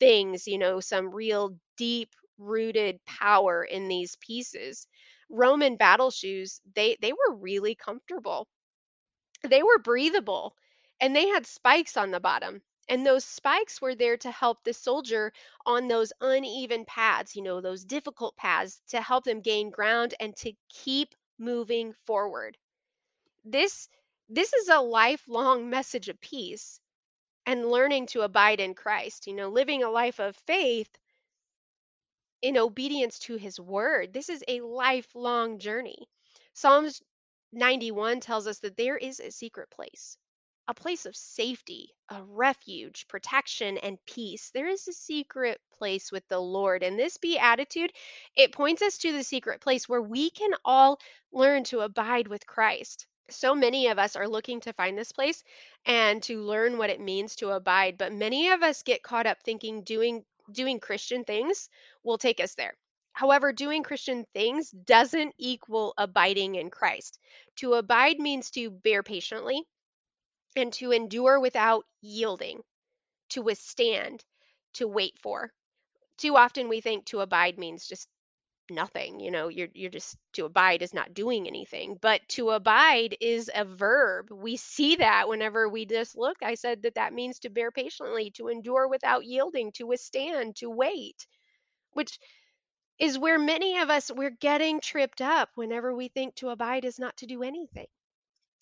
things, 0.00 0.46
you 0.48 0.58
know, 0.58 0.80
some 0.80 1.14
real 1.14 1.58
deep 1.78 2.10
rooted 2.38 3.00
power 3.06 3.64
in 3.64 3.88
these 3.88 4.16
pieces. 4.16 4.86
Roman 5.30 5.76
battle 5.76 6.10
shoes, 6.10 6.60
they 6.76 6.96
they 7.02 7.12
were 7.12 7.36
really 7.36 7.74
comfortable. 7.76 8.48
They 9.44 9.62
were 9.62 9.78
breathable 9.78 10.56
and 11.00 11.16
they 11.16 11.28
had 11.28 11.46
spikes 11.46 11.96
on 11.96 12.10
the 12.10 12.20
bottom. 12.20 12.62
And 12.88 13.06
those 13.06 13.24
spikes 13.24 13.80
were 13.80 13.94
there 13.94 14.16
to 14.18 14.30
help 14.30 14.62
the 14.64 14.74
soldier 14.74 15.32
on 15.64 15.88
those 15.88 16.12
uneven 16.20 16.84
paths, 16.84 17.34
you 17.36 17.42
know, 17.42 17.60
those 17.60 17.84
difficult 17.84 18.36
paths 18.36 18.82
to 18.88 19.00
help 19.00 19.24
them 19.24 19.40
gain 19.40 19.70
ground 19.70 20.14
and 20.20 20.36
to 20.38 20.52
keep 20.68 21.14
moving 21.38 21.92
forward. 22.06 22.56
This 23.44 23.88
this 24.28 24.52
is 24.52 24.68
a 24.68 24.80
lifelong 24.80 25.70
message 25.70 26.08
of 26.08 26.20
peace 26.20 26.80
and 27.46 27.70
learning 27.70 28.06
to 28.08 28.22
abide 28.22 28.60
in 28.60 28.74
Christ, 28.74 29.26
you 29.26 29.34
know, 29.34 29.48
living 29.48 29.82
a 29.82 29.90
life 29.90 30.20
of 30.20 30.36
faith 30.46 30.90
in 32.42 32.56
obedience 32.58 33.18
to 33.20 33.36
his 33.36 33.58
word. 33.58 34.12
This 34.12 34.28
is 34.28 34.44
a 34.46 34.60
lifelong 34.60 35.58
journey. 35.58 36.08
Psalms 36.52 37.02
91 37.52 38.20
tells 38.20 38.46
us 38.46 38.60
that 38.60 38.76
there 38.76 38.96
is 38.96 39.18
a 39.20 39.30
secret 39.30 39.70
place, 39.70 40.16
a 40.66 40.74
place 40.74 41.04
of 41.04 41.14
safety, 41.14 41.90
a 42.08 42.22
refuge, 42.22 43.06
protection, 43.08 43.76
and 43.78 43.98
peace. 44.06 44.50
There 44.54 44.68
is 44.68 44.88
a 44.88 44.92
secret 44.92 45.60
place 45.72 46.10
with 46.10 46.26
the 46.28 46.38
Lord. 46.38 46.82
And 46.82 46.98
this 46.98 47.18
beatitude, 47.18 47.92
it 48.34 48.52
points 48.52 48.80
us 48.80 48.98
to 48.98 49.12
the 49.12 49.22
secret 49.22 49.60
place 49.60 49.88
where 49.88 50.00
we 50.02 50.30
can 50.30 50.52
all 50.64 50.98
learn 51.32 51.64
to 51.64 51.80
abide 51.80 52.28
with 52.28 52.46
Christ. 52.46 53.06
So 53.30 53.54
many 53.54 53.88
of 53.88 53.98
us 53.98 54.16
are 54.16 54.28
looking 54.28 54.60
to 54.60 54.72
find 54.72 54.96
this 54.96 55.12
place 55.12 55.42
and 55.86 56.22
to 56.24 56.40
learn 56.42 56.78
what 56.78 56.90
it 56.90 57.00
means 57.00 57.36
to 57.36 57.50
abide, 57.50 57.98
but 57.98 58.12
many 58.12 58.50
of 58.50 58.62
us 58.62 58.82
get 58.82 59.02
caught 59.02 59.26
up 59.26 59.42
thinking 59.42 59.82
doing 59.82 60.24
doing 60.52 60.78
Christian 60.78 61.24
things 61.24 61.70
will 62.02 62.18
take 62.18 62.38
us 62.40 62.54
there. 62.54 62.74
However, 63.12 63.52
doing 63.52 63.82
Christian 63.82 64.26
things 64.34 64.70
doesn't 64.70 65.34
equal 65.38 65.94
abiding 65.96 66.56
in 66.56 66.68
Christ. 66.68 67.18
To 67.56 67.74
abide 67.74 68.18
means 68.18 68.50
to 68.52 68.70
bear 68.70 69.02
patiently 69.02 69.62
and 70.56 70.72
to 70.74 70.92
endure 70.92 71.40
without 71.40 71.84
yielding, 72.00 72.62
to 73.30 73.42
withstand, 73.42 74.24
to 74.74 74.88
wait 74.88 75.18
for. 75.20 75.52
Too 76.18 76.36
often 76.36 76.68
we 76.68 76.80
think 76.80 77.06
to 77.06 77.20
abide 77.20 77.58
means 77.58 77.86
just 77.86 78.08
nothing 78.70 79.20
you 79.20 79.30
know 79.30 79.48
you're 79.48 79.68
you're 79.74 79.90
just 79.90 80.16
to 80.32 80.44
abide 80.46 80.80
is 80.82 80.94
not 80.94 81.12
doing 81.12 81.46
anything 81.46 81.98
but 82.00 82.20
to 82.28 82.50
abide 82.50 83.14
is 83.20 83.50
a 83.54 83.64
verb 83.64 84.30
we 84.30 84.56
see 84.56 84.96
that 84.96 85.28
whenever 85.28 85.68
we 85.68 85.84
just 85.84 86.16
look 86.16 86.36
i 86.42 86.54
said 86.54 86.82
that 86.82 86.94
that 86.94 87.12
means 87.12 87.38
to 87.40 87.50
bear 87.50 87.70
patiently 87.70 88.30
to 88.30 88.48
endure 88.48 88.88
without 88.88 89.24
yielding 89.24 89.70
to 89.72 89.86
withstand 89.86 90.56
to 90.56 90.70
wait 90.70 91.26
which 91.92 92.18
is 92.98 93.18
where 93.18 93.38
many 93.38 93.78
of 93.78 93.90
us 93.90 94.10
we're 94.10 94.30
getting 94.30 94.80
tripped 94.80 95.20
up 95.22 95.50
whenever 95.56 95.94
we 95.94 96.08
think 96.08 96.34
to 96.34 96.48
abide 96.50 96.84
is 96.84 96.98
not 96.98 97.16
to 97.16 97.26
do 97.26 97.42
anything 97.42 97.86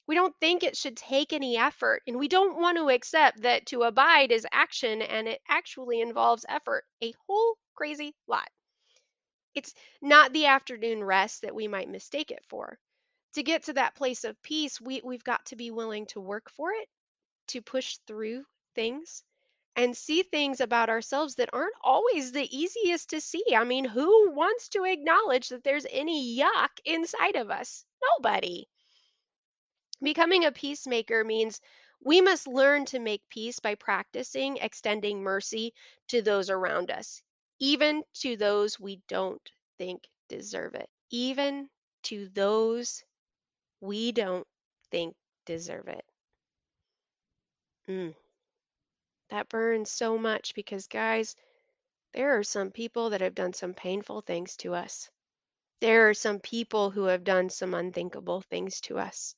we 0.06 0.14
don't 0.14 0.34
think 0.40 0.62
it 0.62 0.76
should 0.76 0.96
take 0.96 1.32
any 1.32 1.56
effort 1.56 2.02
and 2.06 2.18
we 2.18 2.28
don't 2.28 2.60
want 2.60 2.76
to 2.78 2.88
accept 2.88 3.42
that 3.42 3.66
to 3.66 3.82
abide 3.82 4.32
is 4.32 4.46
action 4.52 5.02
and 5.02 5.28
it 5.28 5.40
actually 5.48 6.00
involves 6.00 6.46
effort 6.48 6.84
a 7.02 7.12
whole 7.26 7.56
crazy 7.74 8.14
lot 8.26 8.48
it's 9.54 9.74
not 10.00 10.32
the 10.32 10.46
afternoon 10.46 11.04
rest 11.04 11.42
that 11.42 11.54
we 11.54 11.68
might 11.68 11.88
mistake 11.88 12.30
it 12.30 12.44
for. 12.48 12.78
To 13.34 13.42
get 13.42 13.64
to 13.64 13.74
that 13.74 13.94
place 13.94 14.24
of 14.24 14.40
peace, 14.42 14.80
we, 14.80 15.00
we've 15.04 15.24
got 15.24 15.44
to 15.46 15.56
be 15.56 15.70
willing 15.70 16.06
to 16.06 16.20
work 16.20 16.50
for 16.50 16.72
it, 16.72 16.88
to 17.48 17.62
push 17.62 17.98
through 18.06 18.44
things, 18.74 19.22
and 19.76 19.96
see 19.96 20.22
things 20.22 20.60
about 20.60 20.90
ourselves 20.90 21.34
that 21.36 21.50
aren't 21.52 21.74
always 21.82 22.32
the 22.32 22.56
easiest 22.56 23.10
to 23.10 23.20
see. 23.20 23.44
I 23.54 23.64
mean, 23.64 23.84
who 23.84 24.30
wants 24.32 24.68
to 24.70 24.84
acknowledge 24.84 25.48
that 25.48 25.64
there's 25.64 25.86
any 25.90 26.36
yuck 26.38 26.70
inside 26.84 27.36
of 27.36 27.50
us? 27.50 27.84
Nobody. 28.02 28.68
Becoming 30.02 30.44
a 30.44 30.52
peacemaker 30.52 31.24
means 31.24 31.60
we 32.00 32.20
must 32.20 32.46
learn 32.46 32.84
to 32.86 32.98
make 32.98 33.28
peace 33.30 33.60
by 33.60 33.76
practicing 33.76 34.56
extending 34.58 35.22
mercy 35.22 35.74
to 36.08 36.22
those 36.22 36.50
around 36.50 36.90
us, 36.90 37.22
even 37.58 38.04
to 38.14 38.36
those 38.36 38.78
we 38.80 38.96
don't 39.08 39.50
think 39.78 40.06
deserve 40.28 40.74
it, 40.74 40.90
even 41.10 41.70
to 42.02 42.28
those 42.30 43.04
we 43.80 44.12
don't 44.12 44.46
think 44.90 45.16
deserve 45.46 45.88
it. 45.88 46.04
Mm, 47.88 48.14
that 49.30 49.48
burns 49.48 49.90
so 49.90 50.18
much 50.18 50.54
because, 50.54 50.86
guys, 50.88 51.34
there 52.14 52.38
are 52.38 52.44
some 52.44 52.70
people 52.70 53.10
that 53.10 53.20
have 53.20 53.34
done 53.34 53.52
some 53.52 53.74
painful 53.74 54.20
things 54.22 54.56
to 54.58 54.74
us. 54.74 55.10
There 55.80 56.08
are 56.08 56.14
some 56.14 56.40
people 56.40 56.90
who 56.90 57.04
have 57.04 57.24
done 57.24 57.50
some 57.50 57.74
unthinkable 57.74 58.42
things 58.42 58.80
to 58.82 58.98
us. 58.98 59.34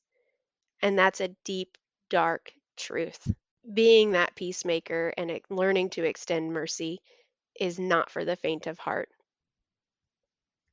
And 0.85 0.99
that's 0.99 1.19
a 1.19 1.29
deep, 1.43 1.79
dark 2.11 2.53
truth. 2.77 3.33
Being 3.73 4.11
that 4.11 4.35
peacemaker 4.35 5.11
and 5.17 5.41
learning 5.49 5.89
to 5.91 6.03
extend 6.03 6.53
mercy 6.53 7.01
is 7.59 7.79
not 7.79 8.11
for 8.11 8.23
the 8.23 8.35
faint 8.35 8.67
of 8.67 8.77
heart. 8.77 9.09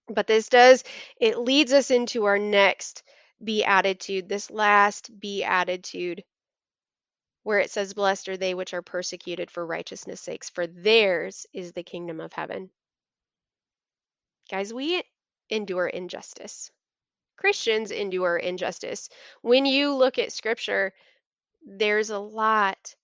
But 0.09 0.27
this 0.27 0.51
does, 0.51 0.85
it 1.19 1.39
leads 1.39 1.73
us 1.73 1.91
into 1.91 2.27
our 2.27 2.39
next 2.39 3.05
beatitude, 3.43 4.29
this 4.29 4.51
last 4.51 5.19
beatitude, 5.19 6.23
where 7.45 7.61
it 7.61 7.71
says, 7.71 7.95
Blessed 7.95 8.29
are 8.29 8.37
they 8.37 8.53
which 8.53 8.75
are 8.75 8.83
persecuted 8.83 9.51
for 9.51 9.65
righteousness' 9.65 10.21
sakes, 10.21 10.51
for 10.51 10.67
theirs 10.67 11.47
is 11.55 11.73
the 11.73 11.85
kingdom 11.85 12.21
of 12.21 12.35
heaven. 12.35 12.69
Guys, 14.51 14.75
we 14.75 15.03
endure 15.49 15.87
injustice. 15.87 16.71
Christians 17.43 17.91
endure 17.91 18.37
injustice. 18.37 19.09
When 19.41 19.67
you 19.67 19.97
look 19.97 20.17
at 20.21 20.31
scripture, 20.31 20.95
there's 21.67 22.11
a 22.11 22.19
lot 22.21 22.95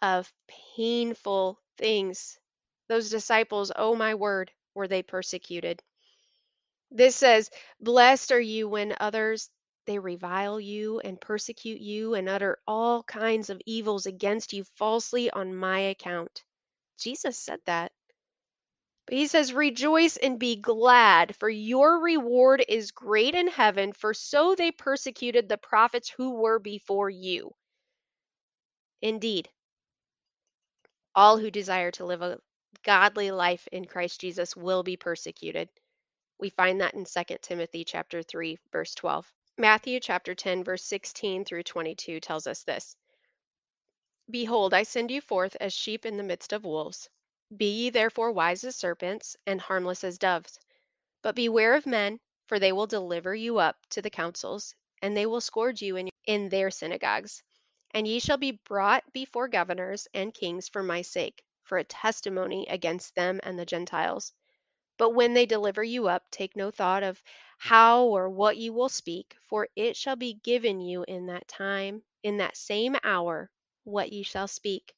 of 0.00 0.32
painful 0.74 1.60
things. 1.76 2.38
Those 2.88 3.10
disciples, 3.10 3.70
oh 3.76 3.94
my 3.94 4.14
word, 4.14 4.50
were 4.74 4.88
they 4.88 5.02
persecuted. 5.02 5.82
This 6.90 7.14
says, 7.14 7.50
Blessed 7.78 8.32
are 8.32 8.40
you 8.40 8.70
when 8.70 8.96
others 8.98 9.50
they 9.84 9.98
revile 9.98 10.58
you 10.58 11.00
and 11.00 11.20
persecute 11.20 11.82
you 11.82 12.14
and 12.14 12.30
utter 12.30 12.56
all 12.66 13.02
kinds 13.02 13.50
of 13.50 13.60
evils 13.66 14.06
against 14.06 14.54
you 14.54 14.64
falsely 14.76 15.30
on 15.30 15.54
my 15.54 15.78
account. 15.78 16.42
Jesus 16.98 17.38
said 17.38 17.60
that. 17.66 17.92
He 19.12 19.26
says, 19.26 19.52
Rejoice 19.52 20.16
and 20.16 20.38
be 20.38 20.56
glad, 20.56 21.36
for 21.36 21.50
your 21.50 22.00
reward 22.00 22.64
is 22.66 22.92
great 22.92 23.34
in 23.34 23.46
heaven, 23.46 23.92
for 23.92 24.14
so 24.14 24.54
they 24.54 24.72
persecuted 24.72 25.50
the 25.50 25.58
prophets 25.58 26.08
who 26.08 26.30
were 26.30 26.58
before 26.58 27.10
you. 27.10 27.54
Indeed, 29.02 29.50
all 31.14 31.36
who 31.36 31.50
desire 31.50 31.90
to 31.90 32.06
live 32.06 32.22
a 32.22 32.40
godly 32.84 33.30
life 33.30 33.68
in 33.70 33.84
Christ 33.84 34.18
Jesus 34.18 34.56
will 34.56 34.82
be 34.82 34.96
persecuted. 34.96 35.68
We 36.38 36.48
find 36.48 36.80
that 36.80 36.94
in 36.94 37.04
2 37.04 37.36
Timothy 37.42 37.84
chapter 37.84 38.22
3 38.22 38.58
verse 38.72 38.94
12. 38.94 39.30
Matthew 39.58 40.00
chapter 40.00 40.34
10 40.34 40.64
verse 40.64 40.84
16 40.84 41.44
through 41.44 41.64
22 41.64 42.18
tells 42.18 42.46
us 42.46 42.62
this. 42.62 42.96
Behold, 44.30 44.72
I 44.72 44.84
send 44.84 45.10
you 45.10 45.20
forth 45.20 45.54
as 45.60 45.74
sheep 45.74 46.06
in 46.06 46.16
the 46.16 46.22
midst 46.22 46.54
of 46.54 46.64
wolves. 46.64 47.10
Be 47.56 47.66
ye 47.66 47.90
therefore 47.90 48.32
wise 48.32 48.64
as 48.64 48.76
serpents 48.76 49.36
and 49.46 49.60
harmless 49.60 50.04
as 50.04 50.18
doves. 50.18 50.58
But 51.22 51.34
beware 51.34 51.74
of 51.74 51.86
men, 51.86 52.20
for 52.46 52.58
they 52.58 52.72
will 52.72 52.86
deliver 52.86 53.34
you 53.34 53.58
up 53.58 53.76
to 53.90 54.02
the 54.02 54.10
councils, 54.10 54.74
and 55.02 55.16
they 55.16 55.26
will 55.26 55.40
scourge 55.40 55.82
you 55.82 55.96
in, 55.96 56.08
in 56.26 56.48
their 56.48 56.70
synagogues. 56.70 57.42
And 57.92 58.08
ye 58.08 58.20
shall 58.20 58.38
be 58.38 58.52
brought 58.64 59.12
before 59.12 59.48
governors 59.48 60.08
and 60.14 60.32
kings 60.34 60.68
for 60.68 60.82
my 60.82 61.02
sake, 61.02 61.42
for 61.64 61.78
a 61.78 61.84
testimony 61.84 62.66
against 62.68 63.14
them 63.14 63.40
and 63.42 63.58
the 63.58 63.66
Gentiles. 63.66 64.32
But 64.98 65.10
when 65.10 65.34
they 65.34 65.46
deliver 65.46 65.82
you 65.82 66.08
up, 66.08 66.24
take 66.30 66.56
no 66.56 66.70
thought 66.70 67.02
of 67.02 67.22
how 67.58 68.04
or 68.04 68.28
what 68.30 68.56
you 68.56 68.72
will 68.72 68.88
speak, 68.88 69.36
for 69.48 69.68
it 69.76 69.96
shall 69.96 70.16
be 70.16 70.34
given 70.34 70.80
you 70.80 71.04
in 71.08 71.26
that 71.26 71.48
time, 71.48 72.02
in 72.22 72.38
that 72.38 72.56
same 72.56 72.96
hour, 73.04 73.50
what 73.84 74.12
ye 74.12 74.22
shall 74.22 74.48
speak. 74.48 74.94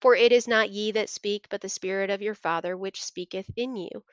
For 0.00 0.14
it 0.14 0.30
is 0.32 0.46
not 0.46 0.70
ye 0.70 0.92
that 0.92 1.08
speak, 1.08 1.48
but 1.48 1.60
the 1.60 1.68
Spirit 1.68 2.10
of 2.10 2.22
your 2.22 2.34
Father 2.36 2.76
which 2.76 3.02
speaketh 3.02 3.50
in 3.56 3.74
you. 3.76 4.04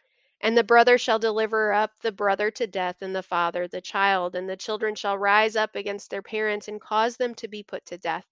And 0.42 0.58
the 0.58 0.64
brother 0.64 0.98
shall 0.98 1.20
deliver 1.20 1.72
up 1.74 1.92
the 2.02 2.12
brother 2.12 2.52
to 2.52 2.68
death, 2.68 3.02
and 3.02 3.16
the 3.16 3.24
father 3.24 3.68
the 3.68 3.82
child, 3.82 4.36
and 4.36 4.50
the 4.50 4.58
children 4.58 4.96
shall 4.96 5.18
rise 5.18 5.56
up 5.56 5.76
against 5.76 6.10
their 6.10 6.22
parents 6.22 6.68
and 6.68 6.82
cause 6.82 7.18
them 7.18 7.36
to 7.36 7.48
be 7.48 7.64
put 7.64 7.86
to 7.88 7.98
death. 7.98 8.26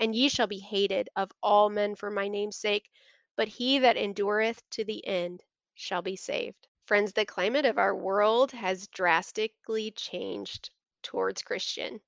And 0.00 0.14
ye 0.14 0.28
shall 0.28 0.46
be 0.46 0.58
hated 0.58 1.08
of 1.16 1.30
all 1.42 1.70
men 1.70 1.94
for 1.94 2.10
my 2.10 2.28
name's 2.28 2.56
sake, 2.56 2.90
but 3.36 3.48
he 3.48 3.78
that 3.78 3.96
endureth 3.96 4.62
to 4.70 4.84
the 4.84 5.06
end 5.06 5.42
shall 5.74 6.02
be 6.02 6.16
saved. 6.16 6.66
Friends, 6.86 7.12
the 7.12 7.24
climate 7.24 7.66
of 7.66 7.78
our 7.78 7.94
world 7.94 8.52
has 8.52 8.88
drastically 8.88 9.92
changed 9.92 10.70
towards 11.02 11.42
Christian. 11.42 12.00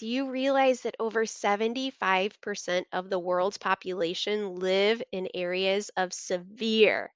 Do 0.00 0.06
you 0.06 0.30
realize 0.30 0.80
that 0.80 0.96
over 0.98 1.26
75% 1.26 2.84
of 2.90 3.10
the 3.10 3.18
world's 3.18 3.58
population 3.58 4.54
live 4.54 5.02
in 5.12 5.28
areas 5.34 5.90
of 5.94 6.14
severe 6.14 7.12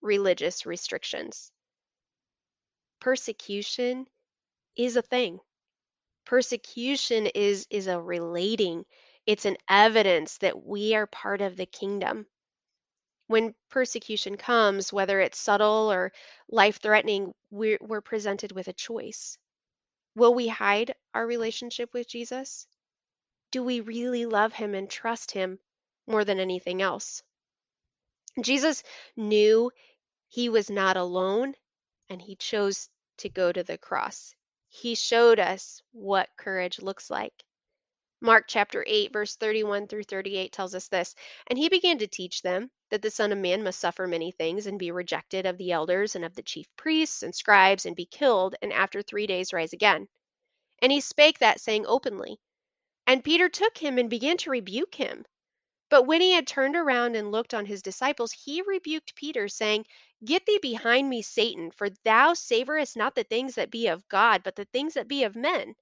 religious 0.00 0.64
restrictions? 0.64 1.52
Persecution 3.00 4.06
is 4.76 4.96
a 4.96 5.02
thing. 5.02 5.40
Persecution 6.24 7.26
is 7.26 7.66
is 7.68 7.86
a 7.86 8.00
relating. 8.00 8.86
It's 9.26 9.44
an 9.44 9.58
evidence 9.68 10.38
that 10.38 10.64
we 10.64 10.94
are 10.94 11.06
part 11.06 11.42
of 11.42 11.58
the 11.58 11.66
kingdom. 11.66 12.24
When 13.26 13.54
persecution 13.68 14.38
comes, 14.38 14.90
whether 14.90 15.20
it's 15.20 15.38
subtle 15.38 15.92
or 15.92 16.12
life-threatening, 16.48 17.34
we're, 17.50 17.78
we're 17.82 18.00
presented 18.00 18.52
with 18.52 18.68
a 18.68 18.72
choice. 18.72 19.36
Will 20.14 20.34
we 20.34 20.48
hide 20.48 20.94
our 21.14 21.26
relationship 21.26 21.94
with 21.94 22.08
Jesus? 22.08 22.66
Do 23.50 23.62
we 23.62 23.80
really 23.80 24.26
love 24.26 24.52
him 24.52 24.74
and 24.74 24.88
trust 24.88 25.30
him 25.30 25.58
more 26.06 26.24
than 26.24 26.38
anything 26.38 26.82
else? 26.82 27.22
Jesus 28.40 28.82
knew 29.16 29.70
he 30.28 30.48
was 30.48 30.70
not 30.70 30.96
alone 30.96 31.54
and 32.08 32.20
he 32.20 32.36
chose 32.36 32.88
to 33.18 33.28
go 33.28 33.52
to 33.52 33.62
the 33.62 33.78
cross. 33.78 34.34
He 34.68 34.94
showed 34.94 35.38
us 35.38 35.82
what 35.92 36.36
courage 36.36 36.80
looks 36.80 37.10
like. 37.10 37.44
Mark 38.20 38.44
chapter 38.48 38.84
8, 38.86 39.12
verse 39.12 39.36
31 39.36 39.88
through 39.88 40.04
38 40.04 40.52
tells 40.52 40.74
us 40.74 40.88
this 40.88 41.14
And 41.48 41.58
he 41.58 41.68
began 41.68 41.98
to 41.98 42.06
teach 42.06 42.42
them 42.42 42.70
that 42.92 43.00
the 43.00 43.10
Son 43.10 43.32
of 43.32 43.38
Man 43.38 43.62
must 43.62 43.80
suffer 43.80 44.06
many 44.06 44.30
things 44.32 44.66
and 44.66 44.78
be 44.78 44.90
rejected 44.90 45.46
of 45.46 45.56
the 45.56 45.72
elders 45.72 46.14
and 46.14 46.26
of 46.26 46.34
the 46.34 46.42
chief 46.42 46.68
priests 46.76 47.22
and 47.22 47.34
scribes 47.34 47.86
and 47.86 47.96
be 47.96 48.04
killed, 48.04 48.54
and 48.60 48.70
after 48.70 49.00
three 49.00 49.26
days 49.26 49.50
rise 49.54 49.72
again. 49.72 50.06
And 50.82 50.92
he 50.92 51.00
spake 51.00 51.38
that 51.38 51.58
saying 51.58 51.86
openly. 51.86 52.38
And 53.06 53.24
Peter 53.24 53.48
took 53.48 53.78
him 53.78 53.96
and 53.96 54.10
began 54.10 54.36
to 54.36 54.50
rebuke 54.50 54.94
him. 54.94 55.24
But 55.88 56.02
when 56.02 56.20
he 56.20 56.32
had 56.32 56.46
turned 56.46 56.76
around 56.76 57.16
and 57.16 57.32
looked 57.32 57.54
on 57.54 57.64
his 57.64 57.80
disciples, 57.80 58.30
he 58.30 58.60
rebuked 58.60 59.14
Peter, 59.14 59.48
saying, 59.48 59.86
Get 60.22 60.44
thee 60.44 60.58
behind 60.60 61.08
me, 61.08 61.22
Satan, 61.22 61.70
for 61.70 61.88
thou 62.04 62.34
savorest 62.34 62.94
not 62.94 63.14
the 63.14 63.24
things 63.24 63.54
that 63.54 63.70
be 63.70 63.86
of 63.86 64.06
God, 64.08 64.42
but 64.42 64.54
the 64.54 64.66
things 64.66 64.92
that 64.94 65.08
be 65.08 65.24
of 65.24 65.34
men. 65.34 65.76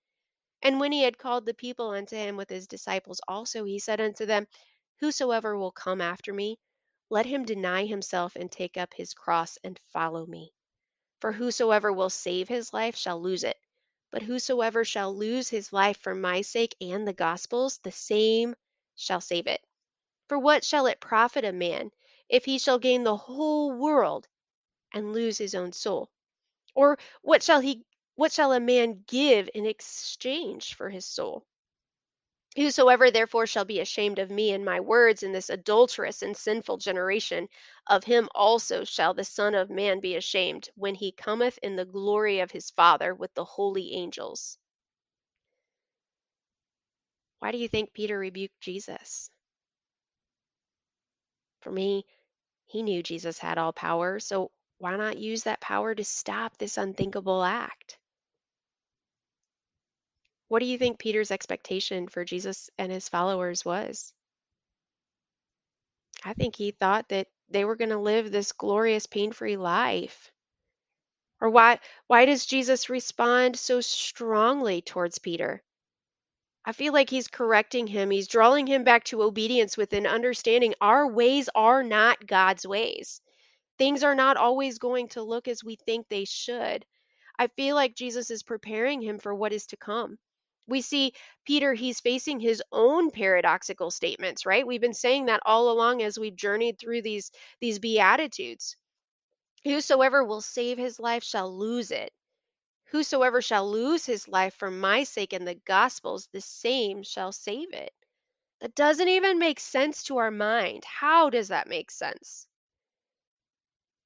And 0.62 0.78
when 0.78 0.92
he 0.92 1.02
had 1.02 1.18
called 1.18 1.44
the 1.44 1.54
people 1.54 1.90
unto 1.90 2.14
him 2.14 2.36
with 2.36 2.50
his 2.50 2.68
disciples 2.68 3.20
also, 3.26 3.64
he 3.64 3.80
said 3.80 4.00
unto 4.00 4.26
them, 4.26 4.46
Whosoever 5.00 5.58
will 5.58 5.72
come 5.72 6.00
after 6.00 6.32
me, 6.32 6.56
let 7.10 7.26
him 7.26 7.44
deny 7.44 7.84
himself 7.84 8.36
and 8.36 8.50
take 8.50 8.76
up 8.76 8.94
his 8.94 9.12
cross 9.14 9.58
and 9.64 9.78
follow 9.92 10.24
me. 10.24 10.52
For 11.20 11.32
whosoever 11.32 11.92
will 11.92 12.08
save 12.08 12.48
his 12.48 12.72
life 12.72 12.96
shall 12.96 13.20
lose 13.20 13.44
it. 13.44 13.58
But 14.12 14.22
whosoever 14.22 14.84
shall 14.84 15.14
lose 15.14 15.48
his 15.48 15.72
life 15.72 15.98
for 15.98 16.14
my 16.14 16.40
sake 16.42 16.74
and 16.80 17.06
the 17.06 17.12
gospel's, 17.12 17.78
the 17.78 17.92
same 17.92 18.54
shall 18.96 19.20
save 19.20 19.46
it. 19.46 19.60
For 20.28 20.38
what 20.38 20.64
shall 20.64 20.86
it 20.86 21.00
profit 21.00 21.44
a 21.44 21.52
man 21.52 21.90
if 22.28 22.44
he 22.44 22.58
shall 22.58 22.78
gain 22.78 23.02
the 23.02 23.16
whole 23.16 23.72
world 23.72 24.28
and 24.94 25.12
lose 25.12 25.38
his 25.38 25.54
own 25.54 25.72
soul? 25.72 26.10
Or 26.74 26.98
what 27.22 27.42
shall 27.42 27.60
he 27.60 27.84
what 28.14 28.32
shall 28.32 28.52
a 28.52 28.60
man 28.60 29.02
give 29.06 29.50
in 29.54 29.66
exchange 29.66 30.74
for 30.74 30.88
his 30.88 31.06
soul? 31.06 31.44
Whosoever 32.56 33.12
therefore 33.12 33.46
shall 33.46 33.64
be 33.64 33.78
ashamed 33.78 34.18
of 34.18 34.30
me 34.30 34.50
and 34.52 34.64
my 34.64 34.80
words 34.80 35.22
in 35.22 35.32
this 35.32 35.50
adulterous 35.50 36.22
and 36.22 36.36
sinful 36.36 36.78
generation, 36.78 37.48
of 37.86 38.02
him 38.02 38.28
also 38.34 38.82
shall 38.82 39.14
the 39.14 39.24
Son 39.24 39.54
of 39.54 39.70
Man 39.70 40.00
be 40.00 40.16
ashamed 40.16 40.68
when 40.74 40.96
he 40.96 41.12
cometh 41.12 41.58
in 41.62 41.76
the 41.76 41.84
glory 41.84 42.40
of 42.40 42.50
his 42.50 42.70
Father 42.70 43.14
with 43.14 43.32
the 43.34 43.44
holy 43.44 43.94
angels. 43.94 44.58
Why 47.38 47.52
do 47.52 47.58
you 47.58 47.68
think 47.68 47.92
Peter 47.92 48.18
rebuked 48.18 48.60
Jesus? 48.60 49.30
For 51.60 51.70
me, 51.70 52.04
he 52.66 52.82
knew 52.82 53.04
Jesus 53.04 53.38
had 53.38 53.58
all 53.58 53.72
power, 53.72 54.18
so 54.18 54.50
why 54.78 54.96
not 54.96 55.18
use 55.18 55.44
that 55.44 55.60
power 55.60 55.94
to 55.94 56.04
stop 56.04 56.58
this 56.58 56.78
unthinkable 56.78 57.44
act? 57.44 57.99
What 60.50 60.58
do 60.58 60.66
you 60.66 60.78
think 60.78 60.98
Peter's 60.98 61.30
expectation 61.30 62.08
for 62.08 62.24
Jesus 62.24 62.70
and 62.76 62.90
his 62.90 63.08
followers 63.08 63.64
was? 63.64 64.12
I 66.24 66.34
think 66.34 66.56
he 66.56 66.72
thought 66.72 67.08
that 67.10 67.28
they 67.50 67.64
were 67.64 67.76
going 67.76 67.90
to 67.90 67.98
live 67.98 68.32
this 68.32 68.50
glorious 68.50 69.06
pain-free 69.06 69.56
life. 69.56 70.32
Or 71.40 71.50
why 71.50 71.78
why 72.08 72.24
does 72.24 72.46
Jesus 72.46 72.90
respond 72.90 73.56
so 73.56 73.80
strongly 73.80 74.82
towards 74.82 75.20
Peter? 75.20 75.62
I 76.64 76.72
feel 76.72 76.92
like 76.92 77.10
he's 77.10 77.28
correcting 77.28 77.86
him. 77.86 78.10
He's 78.10 78.26
drawing 78.26 78.66
him 78.66 78.82
back 78.82 79.04
to 79.04 79.22
obedience 79.22 79.76
with 79.76 79.92
an 79.92 80.04
understanding 80.04 80.74
our 80.80 81.06
ways 81.06 81.48
are 81.54 81.84
not 81.84 82.26
God's 82.26 82.66
ways. 82.66 83.20
Things 83.78 84.02
are 84.02 84.16
not 84.16 84.36
always 84.36 84.78
going 84.78 85.10
to 85.10 85.22
look 85.22 85.46
as 85.46 85.62
we 85.62 85.76
think 85.76 86.08
they 86.08 86.24
should. 86.24 86.84
I 87.38 87.46
feel 87.46 87.76
like 87.76 87.94
Jesus 87.94 88.32
is 88.32 88.42
preparing 88.42 89.00
him 89.00 89.20
for 89.20 89.32
what 89.32 89.52
is 89.52 89.66
to 89.66 89.76
come. 89.76 90.18
We 90.66 90.82
see 90.82 91.12
Peter, 91.44 91.74
he's 91.74 92.00
facing 92.00 92.40
his 92.40 92.62
own 92.72 93.10
paradoxical 93.10 93.90
statements, 93.90 94.46
right? 94.46 94.66
We've 94.66 94.80
been 94.80 94.94
saying 94.94 95.26
that 95.26 95.42
all 95.44 95.70
along 95.70 96.02
as 96.02 96.18
we've 96.18 96.36
journeyed 96.36 96.78
through 96.78 97.02
these 97.02 97.30
these 97.60 97.78
beatitudes. 97.78 98.76
Whosoever 99.64 100.24
will 100.24 100.40
save 100.40 100.78
his 100.78 100.98
life 101.00 101.24
shall 101.24 101.56
lose 101.56 101.90
it. 101.90 102.12
Whosoever 102.86 103.42
shall 103.42 103.70
lose 103.70 104.06
his 104.06 104.28
life 104.28 104.54
for 104.54 104.70
my 104.70 105.04
sake 105.04 105.32
and 105.32 105.46
the 105.46 105.54
gospel's, 105.54 106.28
the 106.28 106.40
same 106.40 107.02
shall 107.02 107.32
save 107.32 107.72
it. 107.72 107.92
That 108.60 108.74
doesn't 108.74 109.08
even 109.08 109.38
make 109.38 109.60
sense 109.60 110.04
to 110.04 110.18
our 110.18 110.30
mind. 110.30 110.84
How 110.84 111.30
does 111.30 111.48
that 111.48 111.68
make 111.68 111.90
sense? 111.90 112.46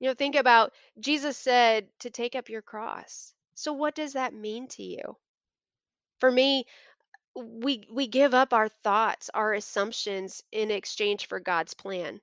You 0.00 0.08
know, 0.08 0.14
think 0.14 0.36
about 0.36 0.72
Jesus 1.00 1.36
said 1.36 1.88
to 2.00 2.10
take 2.10 2.36
up 2.36 2.48
your 2.48 2.62
cross. 2.62 3.34
So 3.54 3.72
what 3.72 3.94
does 3.94 4.12
that 4.12 4.34
mean 4.34 4.68
to 4.68 4.82
you? 4.82 5.16
For 6.20 6.30
me, 6.30 6.66
we 7.36 7.86
we 7.90 8.06
give 8.08 8.34
up 8.34 8.52
our 8.52 8.68
thoughts, 8.68 9.30
our 9.34 9.54
assumptions 9.54 10.42
in 10.52 10.70
exchange 10.70 11.26
for 11.28 11.40
God's 11.40 11.74
plan. 11.74 12.20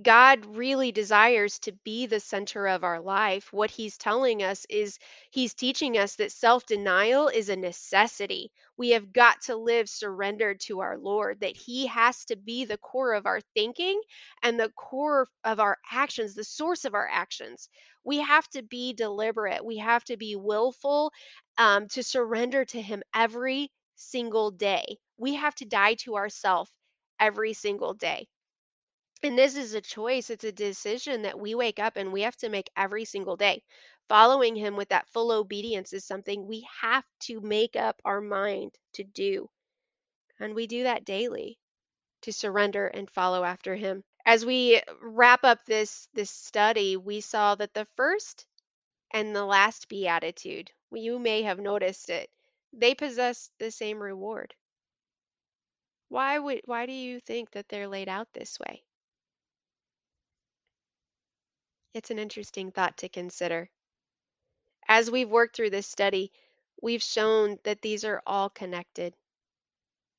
God 0.00 0.46
really 0.46 0.92
desires 0.92 1.58
to 1.60 1.72
be 1.72 2.06
the 2.06 2.20
center 2.20 2.66
of 2.68 2.84
our 2.84 3.00
life. 3.00 3.52
What 3.52 3.70
he's 3.70 3.98
telling 3.98 4.42
us 4.42 4.64
is 4.70 4.98
he's 5.30 5.54
teaching 5.54 5.98
us 5.98 6.14
that 6.16 6.30
self 6.32 6.64
denial 6.64 7.28
is 7.28 7.48
a 7.48 7.56
necessity. 7.56 8.52
We 8.76 8.90
have 8.90 9.12
got 9.12 9.40
to 9.42 9.56
live 9.56 9.88
surrendered 9.88 10.60
to 10.66 10.80
our 10.80 10.96
Lord, 10.98 11.40
that 11.40 11.56
he 11.56 11.86
has 11.88 12.24
to 12.26 12.36
be 12.36 12.64
the 12.64 12.78
core 12.78 13.12
of 13.14 13.26
our 13.26 13.40
thinking 13.54 14.00
and 14.42 14.58
the 14.58 14.70
core 14.70 15.28
of 15.42 15.58
our 15.58 15.78
actions, 15.90 16.34
the 16.34 16.44
source 16.44 16.84
of 16.84 16.94
our 16.94 17.08
actions. 17.08 17.68
We 18.04 18.18
have 18.18 18.48
to 18.50 18.62
be 18.62 18.92
deliberate, 18.92 19.64
we 19.64 19.78
have 19.78 20.04
to 20.04 20.16
be 20.16 20.36
willful 20.36 21.12
um, 21.58 21.88
to 21.88 22.02
surrender 22.02 22.64
to 22.66 22.80
him 22.80 23.02
every 23.14 23.70
single 23.96 24.50
day. 24.52 24.98
We 25.18 25.34
have 25.34 25.54
to 25.56 25.64
die 25.64 25.94
to 26.04 26.16
ourselves 26.16 26.70
every 27.18 27.52
single 27.52 27.94
day. 27.94 28.28
And 29.24 29.38
this 29.38 29.56
is 29.56 29.74
a 29.74 29.80
choice, 29.80 30.30
it's 30.30 30.44
a 30.44 30.52
decision 30.52 31.22
that 31.22 31.38
we 31.38 31.54
wake 31.54 31.78
up 31.80 31.96
and 31.96 32.12
we 32.12 32.22
have 32.22 32.36
to 32.36 32.48
make 32.48 32.70
every 32.76 33.04
single 33.04 33.36
day. 33.36 33.64
Following 34.08 34.54
him 34.54 34.76
with 34.76 34.90
that 34.90 35.08
full 35.08 35.32
obedience 35.32 35.92
is 35.92 36.04
something 36.04 36.46
we 36.46 36.68
have 36.80 37.04
to 37.20 37.40
make 37.40 37.74
up 37.74 38.00
our 38.04 38.20
mind 38.20 38.78
to 38.92 39.02
do. 39.04 39.50
And 40.38 40.54
we 40.54 40.66
do 40.66 40.84
that 40.84 41.04
daily 41.04 41.58
to 42.22 42.32
surrender 42.32 42.86
and 42.86 43.10
follow 43.10 43.44
after 43.44 43.76
him. 43.76 44.04
As 44.26 44.44
we 44.46 44.82
wrap 45.00 45.44
up 45.44 45.64
this 45.64 46.08
this 46.14 46.30
study, 46.30 46.96
we 46.96 47.20
saw 47.20 47.54
that 47.56 47.74
the 47.74 47.86
first 47.96 48.46
and 49.12 49.34
the 49.34 49.44
last 49.44 49.88
beatitude, 49.88 50.72
you 50.92 51.18
may 51.18 51.42
have 51.42 51.58
noticed 51.60 52.10
it, 52.10 52.30
they 52.72 52.94
possess 52.94 53.50
the 53.58 53.70
same 53.70 54.02
reward. 54.02 54.54
Why 56.08 56.38
would 56.38 56.62
why 56.66 56.86
do 56.86 56.92
you 56.92 57.18
think 57.18 57.50
that 57.50 57.68
they're 57.68 57.88
laid 57.88 58.08
out 58.08 58.32
this 58.32 58.60
way? 58.60 58.84
It's 61.94 62.10
an 62.10 62.18
interesting 62.18 62.70
thought 62.70 62.96
to 62.98 63.08
consider. 63.08 63.70
As 64.88 65.10
we've 65.10 65.28
worked 65.28 65.56
through 65.56 65.70
this 65.70 65.86
study, 65.86 66.32
we've 66.80 67.02
shown 67.02 67.58
that 67.64 67.82
these 67.82 68.04
are 68.04 68.22
all 68.26 68.50
connected. 68.50 69.14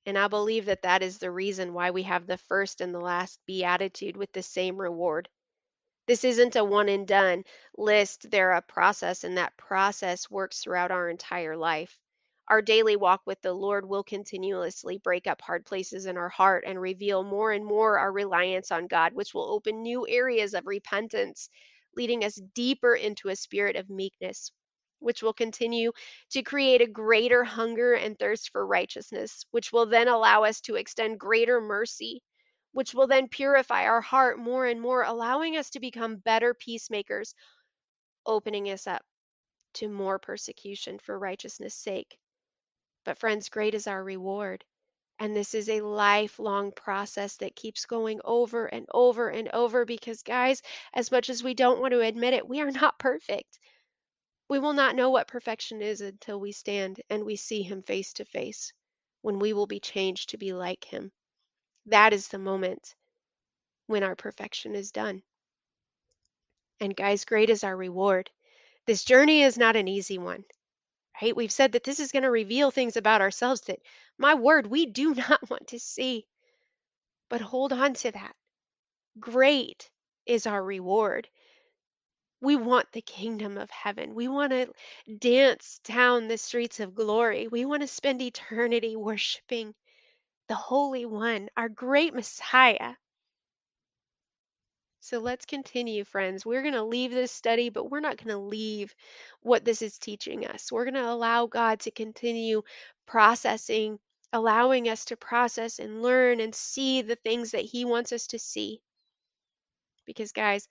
And 0.05 0.17
I 0.17 0.27
believe 0.27 0.65
that 0.65 0.83
that 0.83 1.01
is 1.01 1.17
the 1.17 1.31
reason 1.31 1.73
why 1.73 1.91
we 1.91 2.03
have 2.03 2.27
the 2.27 2.37
first 2.37 2.81
and 2.81 2.93
the 2.93 2.99
last 2.99 3.39
beatitude 3.45 4.17
with 4.17 4.31
the 4.33 4.43
same 4.43 4.77
reward. 4.79 5.29
This 6.05 6.23
isn't 6.23 6.55
a 6.55 6.63
one 6.63 6.89
and 6.89 7.07
done 7.07 7.45
list, 7.77 8.29
they're 8.29 8.51
a 8.51 8.61
process, 8.61 9.23
and 9.23 9.37
that 9.37 9.55
process 9.57 10.29
works 10.29 10.59
throughout 10.59 10.91
our 10.91 11.09
entire 11.09 11.55
life. 11.55 11.97
Our 12.53 12.61
daily 12.61 12.95
walk 12.95 13.23
with 13.25 13.41
the 13.41 13.51
Lord 13.51 13.83
will 13.83 14.03
continuously 14.03 14.99
break 14.99 15.25
up 15.25 15.41
hard 15.41 15.65
places 15.65 16.05
in 16.05 16.17
our 16.17 16.29
heart 16.29 16.65
and 16.67 16.79
reveal 16.79 17.23
more 17.23 17.51
and 17.51 17.65
more 17.65 17.97
our 17.97 18.11
reliance 18.11 18.71
on 18.71 18.85
God, 18.85 19.13
which 19.13 19.33
will 19.33 19.51
open 19.51 19.81
new 19.81 20.07
areas 20.07 20.53
of 20.53 20.67
repentance, 20.67 21.49
leading 21.95 22.23
us 22.23 22.35
deeper 22.53 22.93
into 22.93 23.29
a 23.29 23.35
spirit 23.35 23.75
of 23.75 23.89
meekness, 23.89 24.51
which 24.99 25.23
will 25.23 25.33
continue 25.33 25.91
to 26.29 26.43
create 26.43 26.79
a 26.83 26.85
greater 26.85 27.43
hunger 27.43 27.93
and 27.95 28.19
thirst 28.19 28.51
for 28.51 28.67
righteousness, 28.67 29.43
which 29.49 29.73
will 29.73 29.87
then 29.87 30.07
allow 30.07 30.43
us 30.43 30.61
to 30.61 30.75
extend 30.75 31.19
greater 31.19 31.59
mercy, 31.59 32.21
which 32.71 32.93
will 32.93 33.07
then 33.07 33.27
purify 33.29 33.85
our 33.85 34.01
heart 34.01 34.37
more 34.37 34.67
and 34.67 34.79
more, 34.79 35.01
allowing 35.01 35.57
us 35.57 35.71
to 35.71 35.79
become 35.79 36.17
better 36.17 36.53
peacemakers, 36.53 37.33
opening 38.27 38.69
us 38.69 38.85
up 38.85 39.01
to 39.73 39.89
more 39.89 40.19
persecution 40.19 40.99
for 40.99 41.17
righteousness' 41.17 41.73
sake. 41.73 42.19
But, 43.05 43.17
friends, 43.17 43.49
great 43.49 43.73
is 43.75 43.87
our 43.87 44.01
reward. 44.01 44.63
And 45.19 45.35
this 45.35 45.53
is 45.53 45.69
a 45.69 45.81
lifelong 45.81 46.71
process 46.71 47.35
that 47.37 47.55
keeps 47.55 47.85
going 47.85 48.21
over 48.23 48.65
and 48.65 48.85
over 48.93 49.29
and 49.29 49.49
over 49.49 49.85
because, 49.85 50.23
guys, 50.23 50.61
as 50.93 51.11
much 51.11 51.29
as 51.29 51.43
we 51.43 51.53
don't 51.53 51.79
want 51.79 51.91
to 51.91 52.01
admit 52.01 52.33
it, 52.33 52.47
we 52.47 52.61
are 52.61 52.71
not 52.81 52.97
perfect. 52.99 53.59
We 54.47 54.59
will 54.59 54.73
not 54.73 54.95
know 54.95 55.09
what 55.09 55.27
perfection 55.27 55.81
is 55.81 56.01
until 56.01 56.39
we 56.39 56.51
stand 56.51 57.01
and 57.09 57.25
we 57.25 57.35
see 57.35 57.61
Him 57.61 57.83
face 57.83 58.13
to 58.13 58.25
face, 58.25 58.71
when 59.21 59.39
we 59.39 59.53
will 59.53 59.67
be 59.67 59.79
changed 59.79 60.29
to 60.29 60.37
be 60.37 60.53
like 60.53 60.85
Him. 60.85 61.11
That 61.85 62.13
is 62.13 62.29
the 62.29 62.39
moment 62.39 62.95
when 63.87 64.03
our 64.03 64.15
perfection 64.15 64.75
is 64.75 64.91
done. 64.91 65.23
And, 66.79 66.95
guys, 66.95 67.25
great 67.25 67.49
is 67.49 67.63
our 67.63 67.75
reward. 67.75 68.31
This 68.85 69.03
journey 69.03 69.43
is 69.43 69.57
not 69.57 69.75
an 69.75 69.87
easy 69.87 70.17
one 70.17 70.45
right? 71.21 71.35
We've 71.35 71.51
said 71.51 71.73
that 71.73 71.83
this 71.83 71.99
is 71.99 72.11
going 72.11 72.23
to 72.23 72.31
reveal 72.31 72.71
things 72.71 72.97
about 72.97 73.21
ourselves 73.21 73.61
that, 73.61 73.79
my 74.17 74.35
word, 74.35 74.67
we 74.67 74.85
do 74.85 75.13
not 75.15 75.49
want 75.49 75.67
to 75.69 75.79
see. 75.79 76.25
But 77.29 77.41
hold 77.41 77.73
on 77.73 77.95
to 77.95 78.11
that. 78.11 78.35
Great 79.19 79.89
is 80.25 80.47
our 80.47 80.63
reward. 80.63 81.29
We 82.41 82.55
want 82.55 82.91
the 82.91 83.01
kingdom 83.01 83.57
of 83.57 83.71
heaven. 83.71 84.13
We 84.13 84.27
want 84.27 84.51
to 84.51 84.71
dance 85.17 85.79
down 85.83 86.27
the 86.27 86.37
streets 86.37 86.79
of 86.79 86.93
glory. 86.93 87.47
We 87.47 87.65
want 87.65 87.81
to 87.81 87.87
spend 87.87 88.21
eternity 88.21 88.95
worshiping 88.95 89.73
the 90.47 90.55
Holy 90.55 91.05
One, 91.05 91.49
our 91.57 91.69
great 91.69 92.13
Messiah. 92.13 92.95
So 95.03 95.19
let's 95.19 95.45
continue, 95.45 96.05
friends. 96.05 96.45
We're 96.45 96.61
going 96.61 96.75
to 96.75 96.83
leave 96.83 97.11
this 97.11 97.33
study, 97.33 97.67
but 97.67 97.91
we're 97.91 97.99
not 97.99 98.15
going 98.15 98.33
to 98.33 98.37
leave 98.37 98.95
what 99.41 99.65
this 99.65 99.81
is 99.81 99.97
teaching 99.97 100.47
us. 100.47 100.71
We're 100.71 100.85
going 100.85 100.93
to 100.93 101.09
allow 101.09 101.45
God 101.45 101.81
to 101.81 101.91
continue 101.91 102.61
processing, 103.05 103.99
allowing 104.31 104.87
us 104.87 105.03
to 105.05 105.17
process 105.17 105.79
and 105.79 106.01
learn 106.01 106.39
and 106.39 106.55
see 106.55 107.01
the 107.01 107.17
things 107.17 107.51
that 107.51 107.65
He 107.65 107.83
wants 107.83 108.13
us 108.13 108.27
to 108.27 108.39
see. 108.39 108.81
Because, 110.05 110.31
guys, 110.31 110.69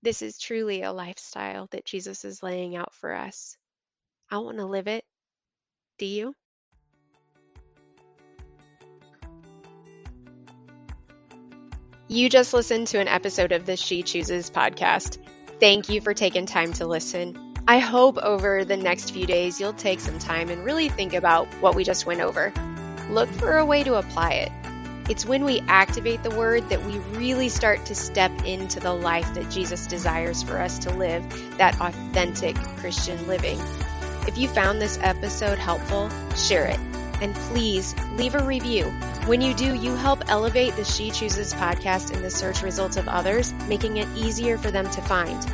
this 0.00 0.22
is 0.22 0.38
truly 0.38 0.80
a 0.80 0.90
lifestyle 0.90 1.68
that 1.72 1.84
Jesus 1.84 2.24
is 2.24 2.42
laying 2.42 2.74
out 2.74 2.94
for 2.94 3.12
us. 3.12 3.58
I 4.30 4.38
want 4.38 4.56
to 4.56 4.64
live 4.64 4.88
it. 4.88 5.04
Do 5.98 6.06
you? 6.06 6.34
You 12.10 12.30
just 12.30 12.54
listened 12.54 12.86
to 12.88 13.00
an 13.00 13.06
episode 13.06 13.52
of 13.52 13.66
the 13.66 13.76
She 13.76 14.02
Chooses 14.02 14.48
podcast. 14.50 15.18
Thank 15.60 15.90
you 15.90 16.00
for 16.00 16.14
taking 16.14 16.46
time 16.46 16.72
to 16.74 16.86
listen. 16.86 17.54
I 17.68 17.80
hope 17.80 18.16
over 18.16 18.64
the 18.64 18.78
next 18.78 19.10
few 19.10 19.26
days 19.26 19.60
you'll 19.60 19.74
take 19.74 20.00
some 20.00 20.18
time 20.18 20.48
and 20.48 20.64
really 20.64 20.88
think 20.88 21.12
about 21.12 21.46
what 21.60 21.74
we 21.74 21.84
just 21.84 22.06
went 22.06 22.22
over. 22.22 22.50
Look 23.10 23.28
for 23.32 23.58
a 23.58 23.64
way 23.66 23.84
to 23.84 23.96
apply 23.96 24.30
it. 24.30 24.52
It's 25.10 25.26
when 25.26 25.44
we 25.44 25.60
activate 25.68 26.22
the 26.22 26.34
word 26.34 26.66
that 26.70 26.82
we 26.86 26.96
really 27.18 27.50
start 27.50 27.84
to 27.84 27.94
step 27.94 28.32
into 28.46 28.80
the 28.80 28.94
life 28.94 29.34
that 29.34 29.50
Jesus 29.50 29.86
desires 29.86 30.42
for 30.42 30.58
us 30.58 30.78
to 30.78 30.90
live, 30.94 31.58
that 31.58 31.78
authentic 31.78 32.56
Christian 32.78 33.26
living. 33.26 33.60
If 34.26 34.38
you 34.38 34.48
found 34.48 34.80
this 34.80 34.98
episode 35.02 35.58
helpful, 35.58 36.08
share 36.34 36.68
it. 36.68 36.80
And 37.20 37.34
please 37.34 37.94
leave 38.16 38.34
a 38.34 38.44
review. 38.44 38.84
When 39.26 39.40
you 39.40 39.54
do, 39.54 39.74
you 39.74 39.94
help 39.94 40.28
elevate 40.28 40.76
the 40.76 40.84
She 40.84 41.10
Chooses 41.10 41.52
podcast 41.54 42.14
in 42.14 42.22
the 42.22 42.30
search 42.30 42.62
results 42.62 42.96
of 42.96 43.08
others, 43.08 43.52
making 43.68 43.96
it 43.96 44.08
easier 44.16 44.56
for 44.56 44.70
them 44.70 44.88
to 44.90 45.02
find. 45.02 45.44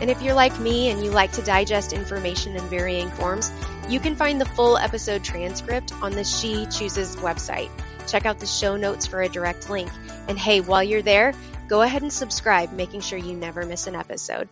And 0.00 0.10
if 0.10 0.20
you're 0.20 0.34
like 0.34 0.58
me 0.60 0.90
and 0.90 1.02
you 1.02 1.10
like 1.10 1.32
to 1.32 1.42
digest 1.42 1.92
information 1.92 2.54
in 2.54 2.68
varying 2.68 3.10
forms, 3.10 3.50
you 3.88 3.98
can 3.98 4.14
find 4.14 4.40
the 4.40 4.44
full 4.44 4.76
episode 4.76 5.24
transcript 5.24 5.92
on 6.02 6.12
the 6.12 6.24
She 6.24 6.66
Chooses 6.66 7.16
website. 7.16 7.70
Check 8.06 8.26
out 8.26 8.38
the 8.38 8.46
show 8.46 8.76
notes 8.76 9.06
for 9.06 9.22
a 9.22 9.28
direct 9.28 9.70
link. 9.70 9.90
And 10.28 10.38
hey, 10.38 10.60
while 10.60 10.82
you're 10.82 11.02
there, 11.02 11.32
go 11.68 11.82
ahead 11.82 12.02
and 12.02 12.12
subscribe, 12.12 12.72
making 12.72 13.00
sure 13.00 13.18
you 13.18 13.34
never 13.34 13.64
miss 13.64 13.86
an 13.86 13.96
episode. 13.96 14.48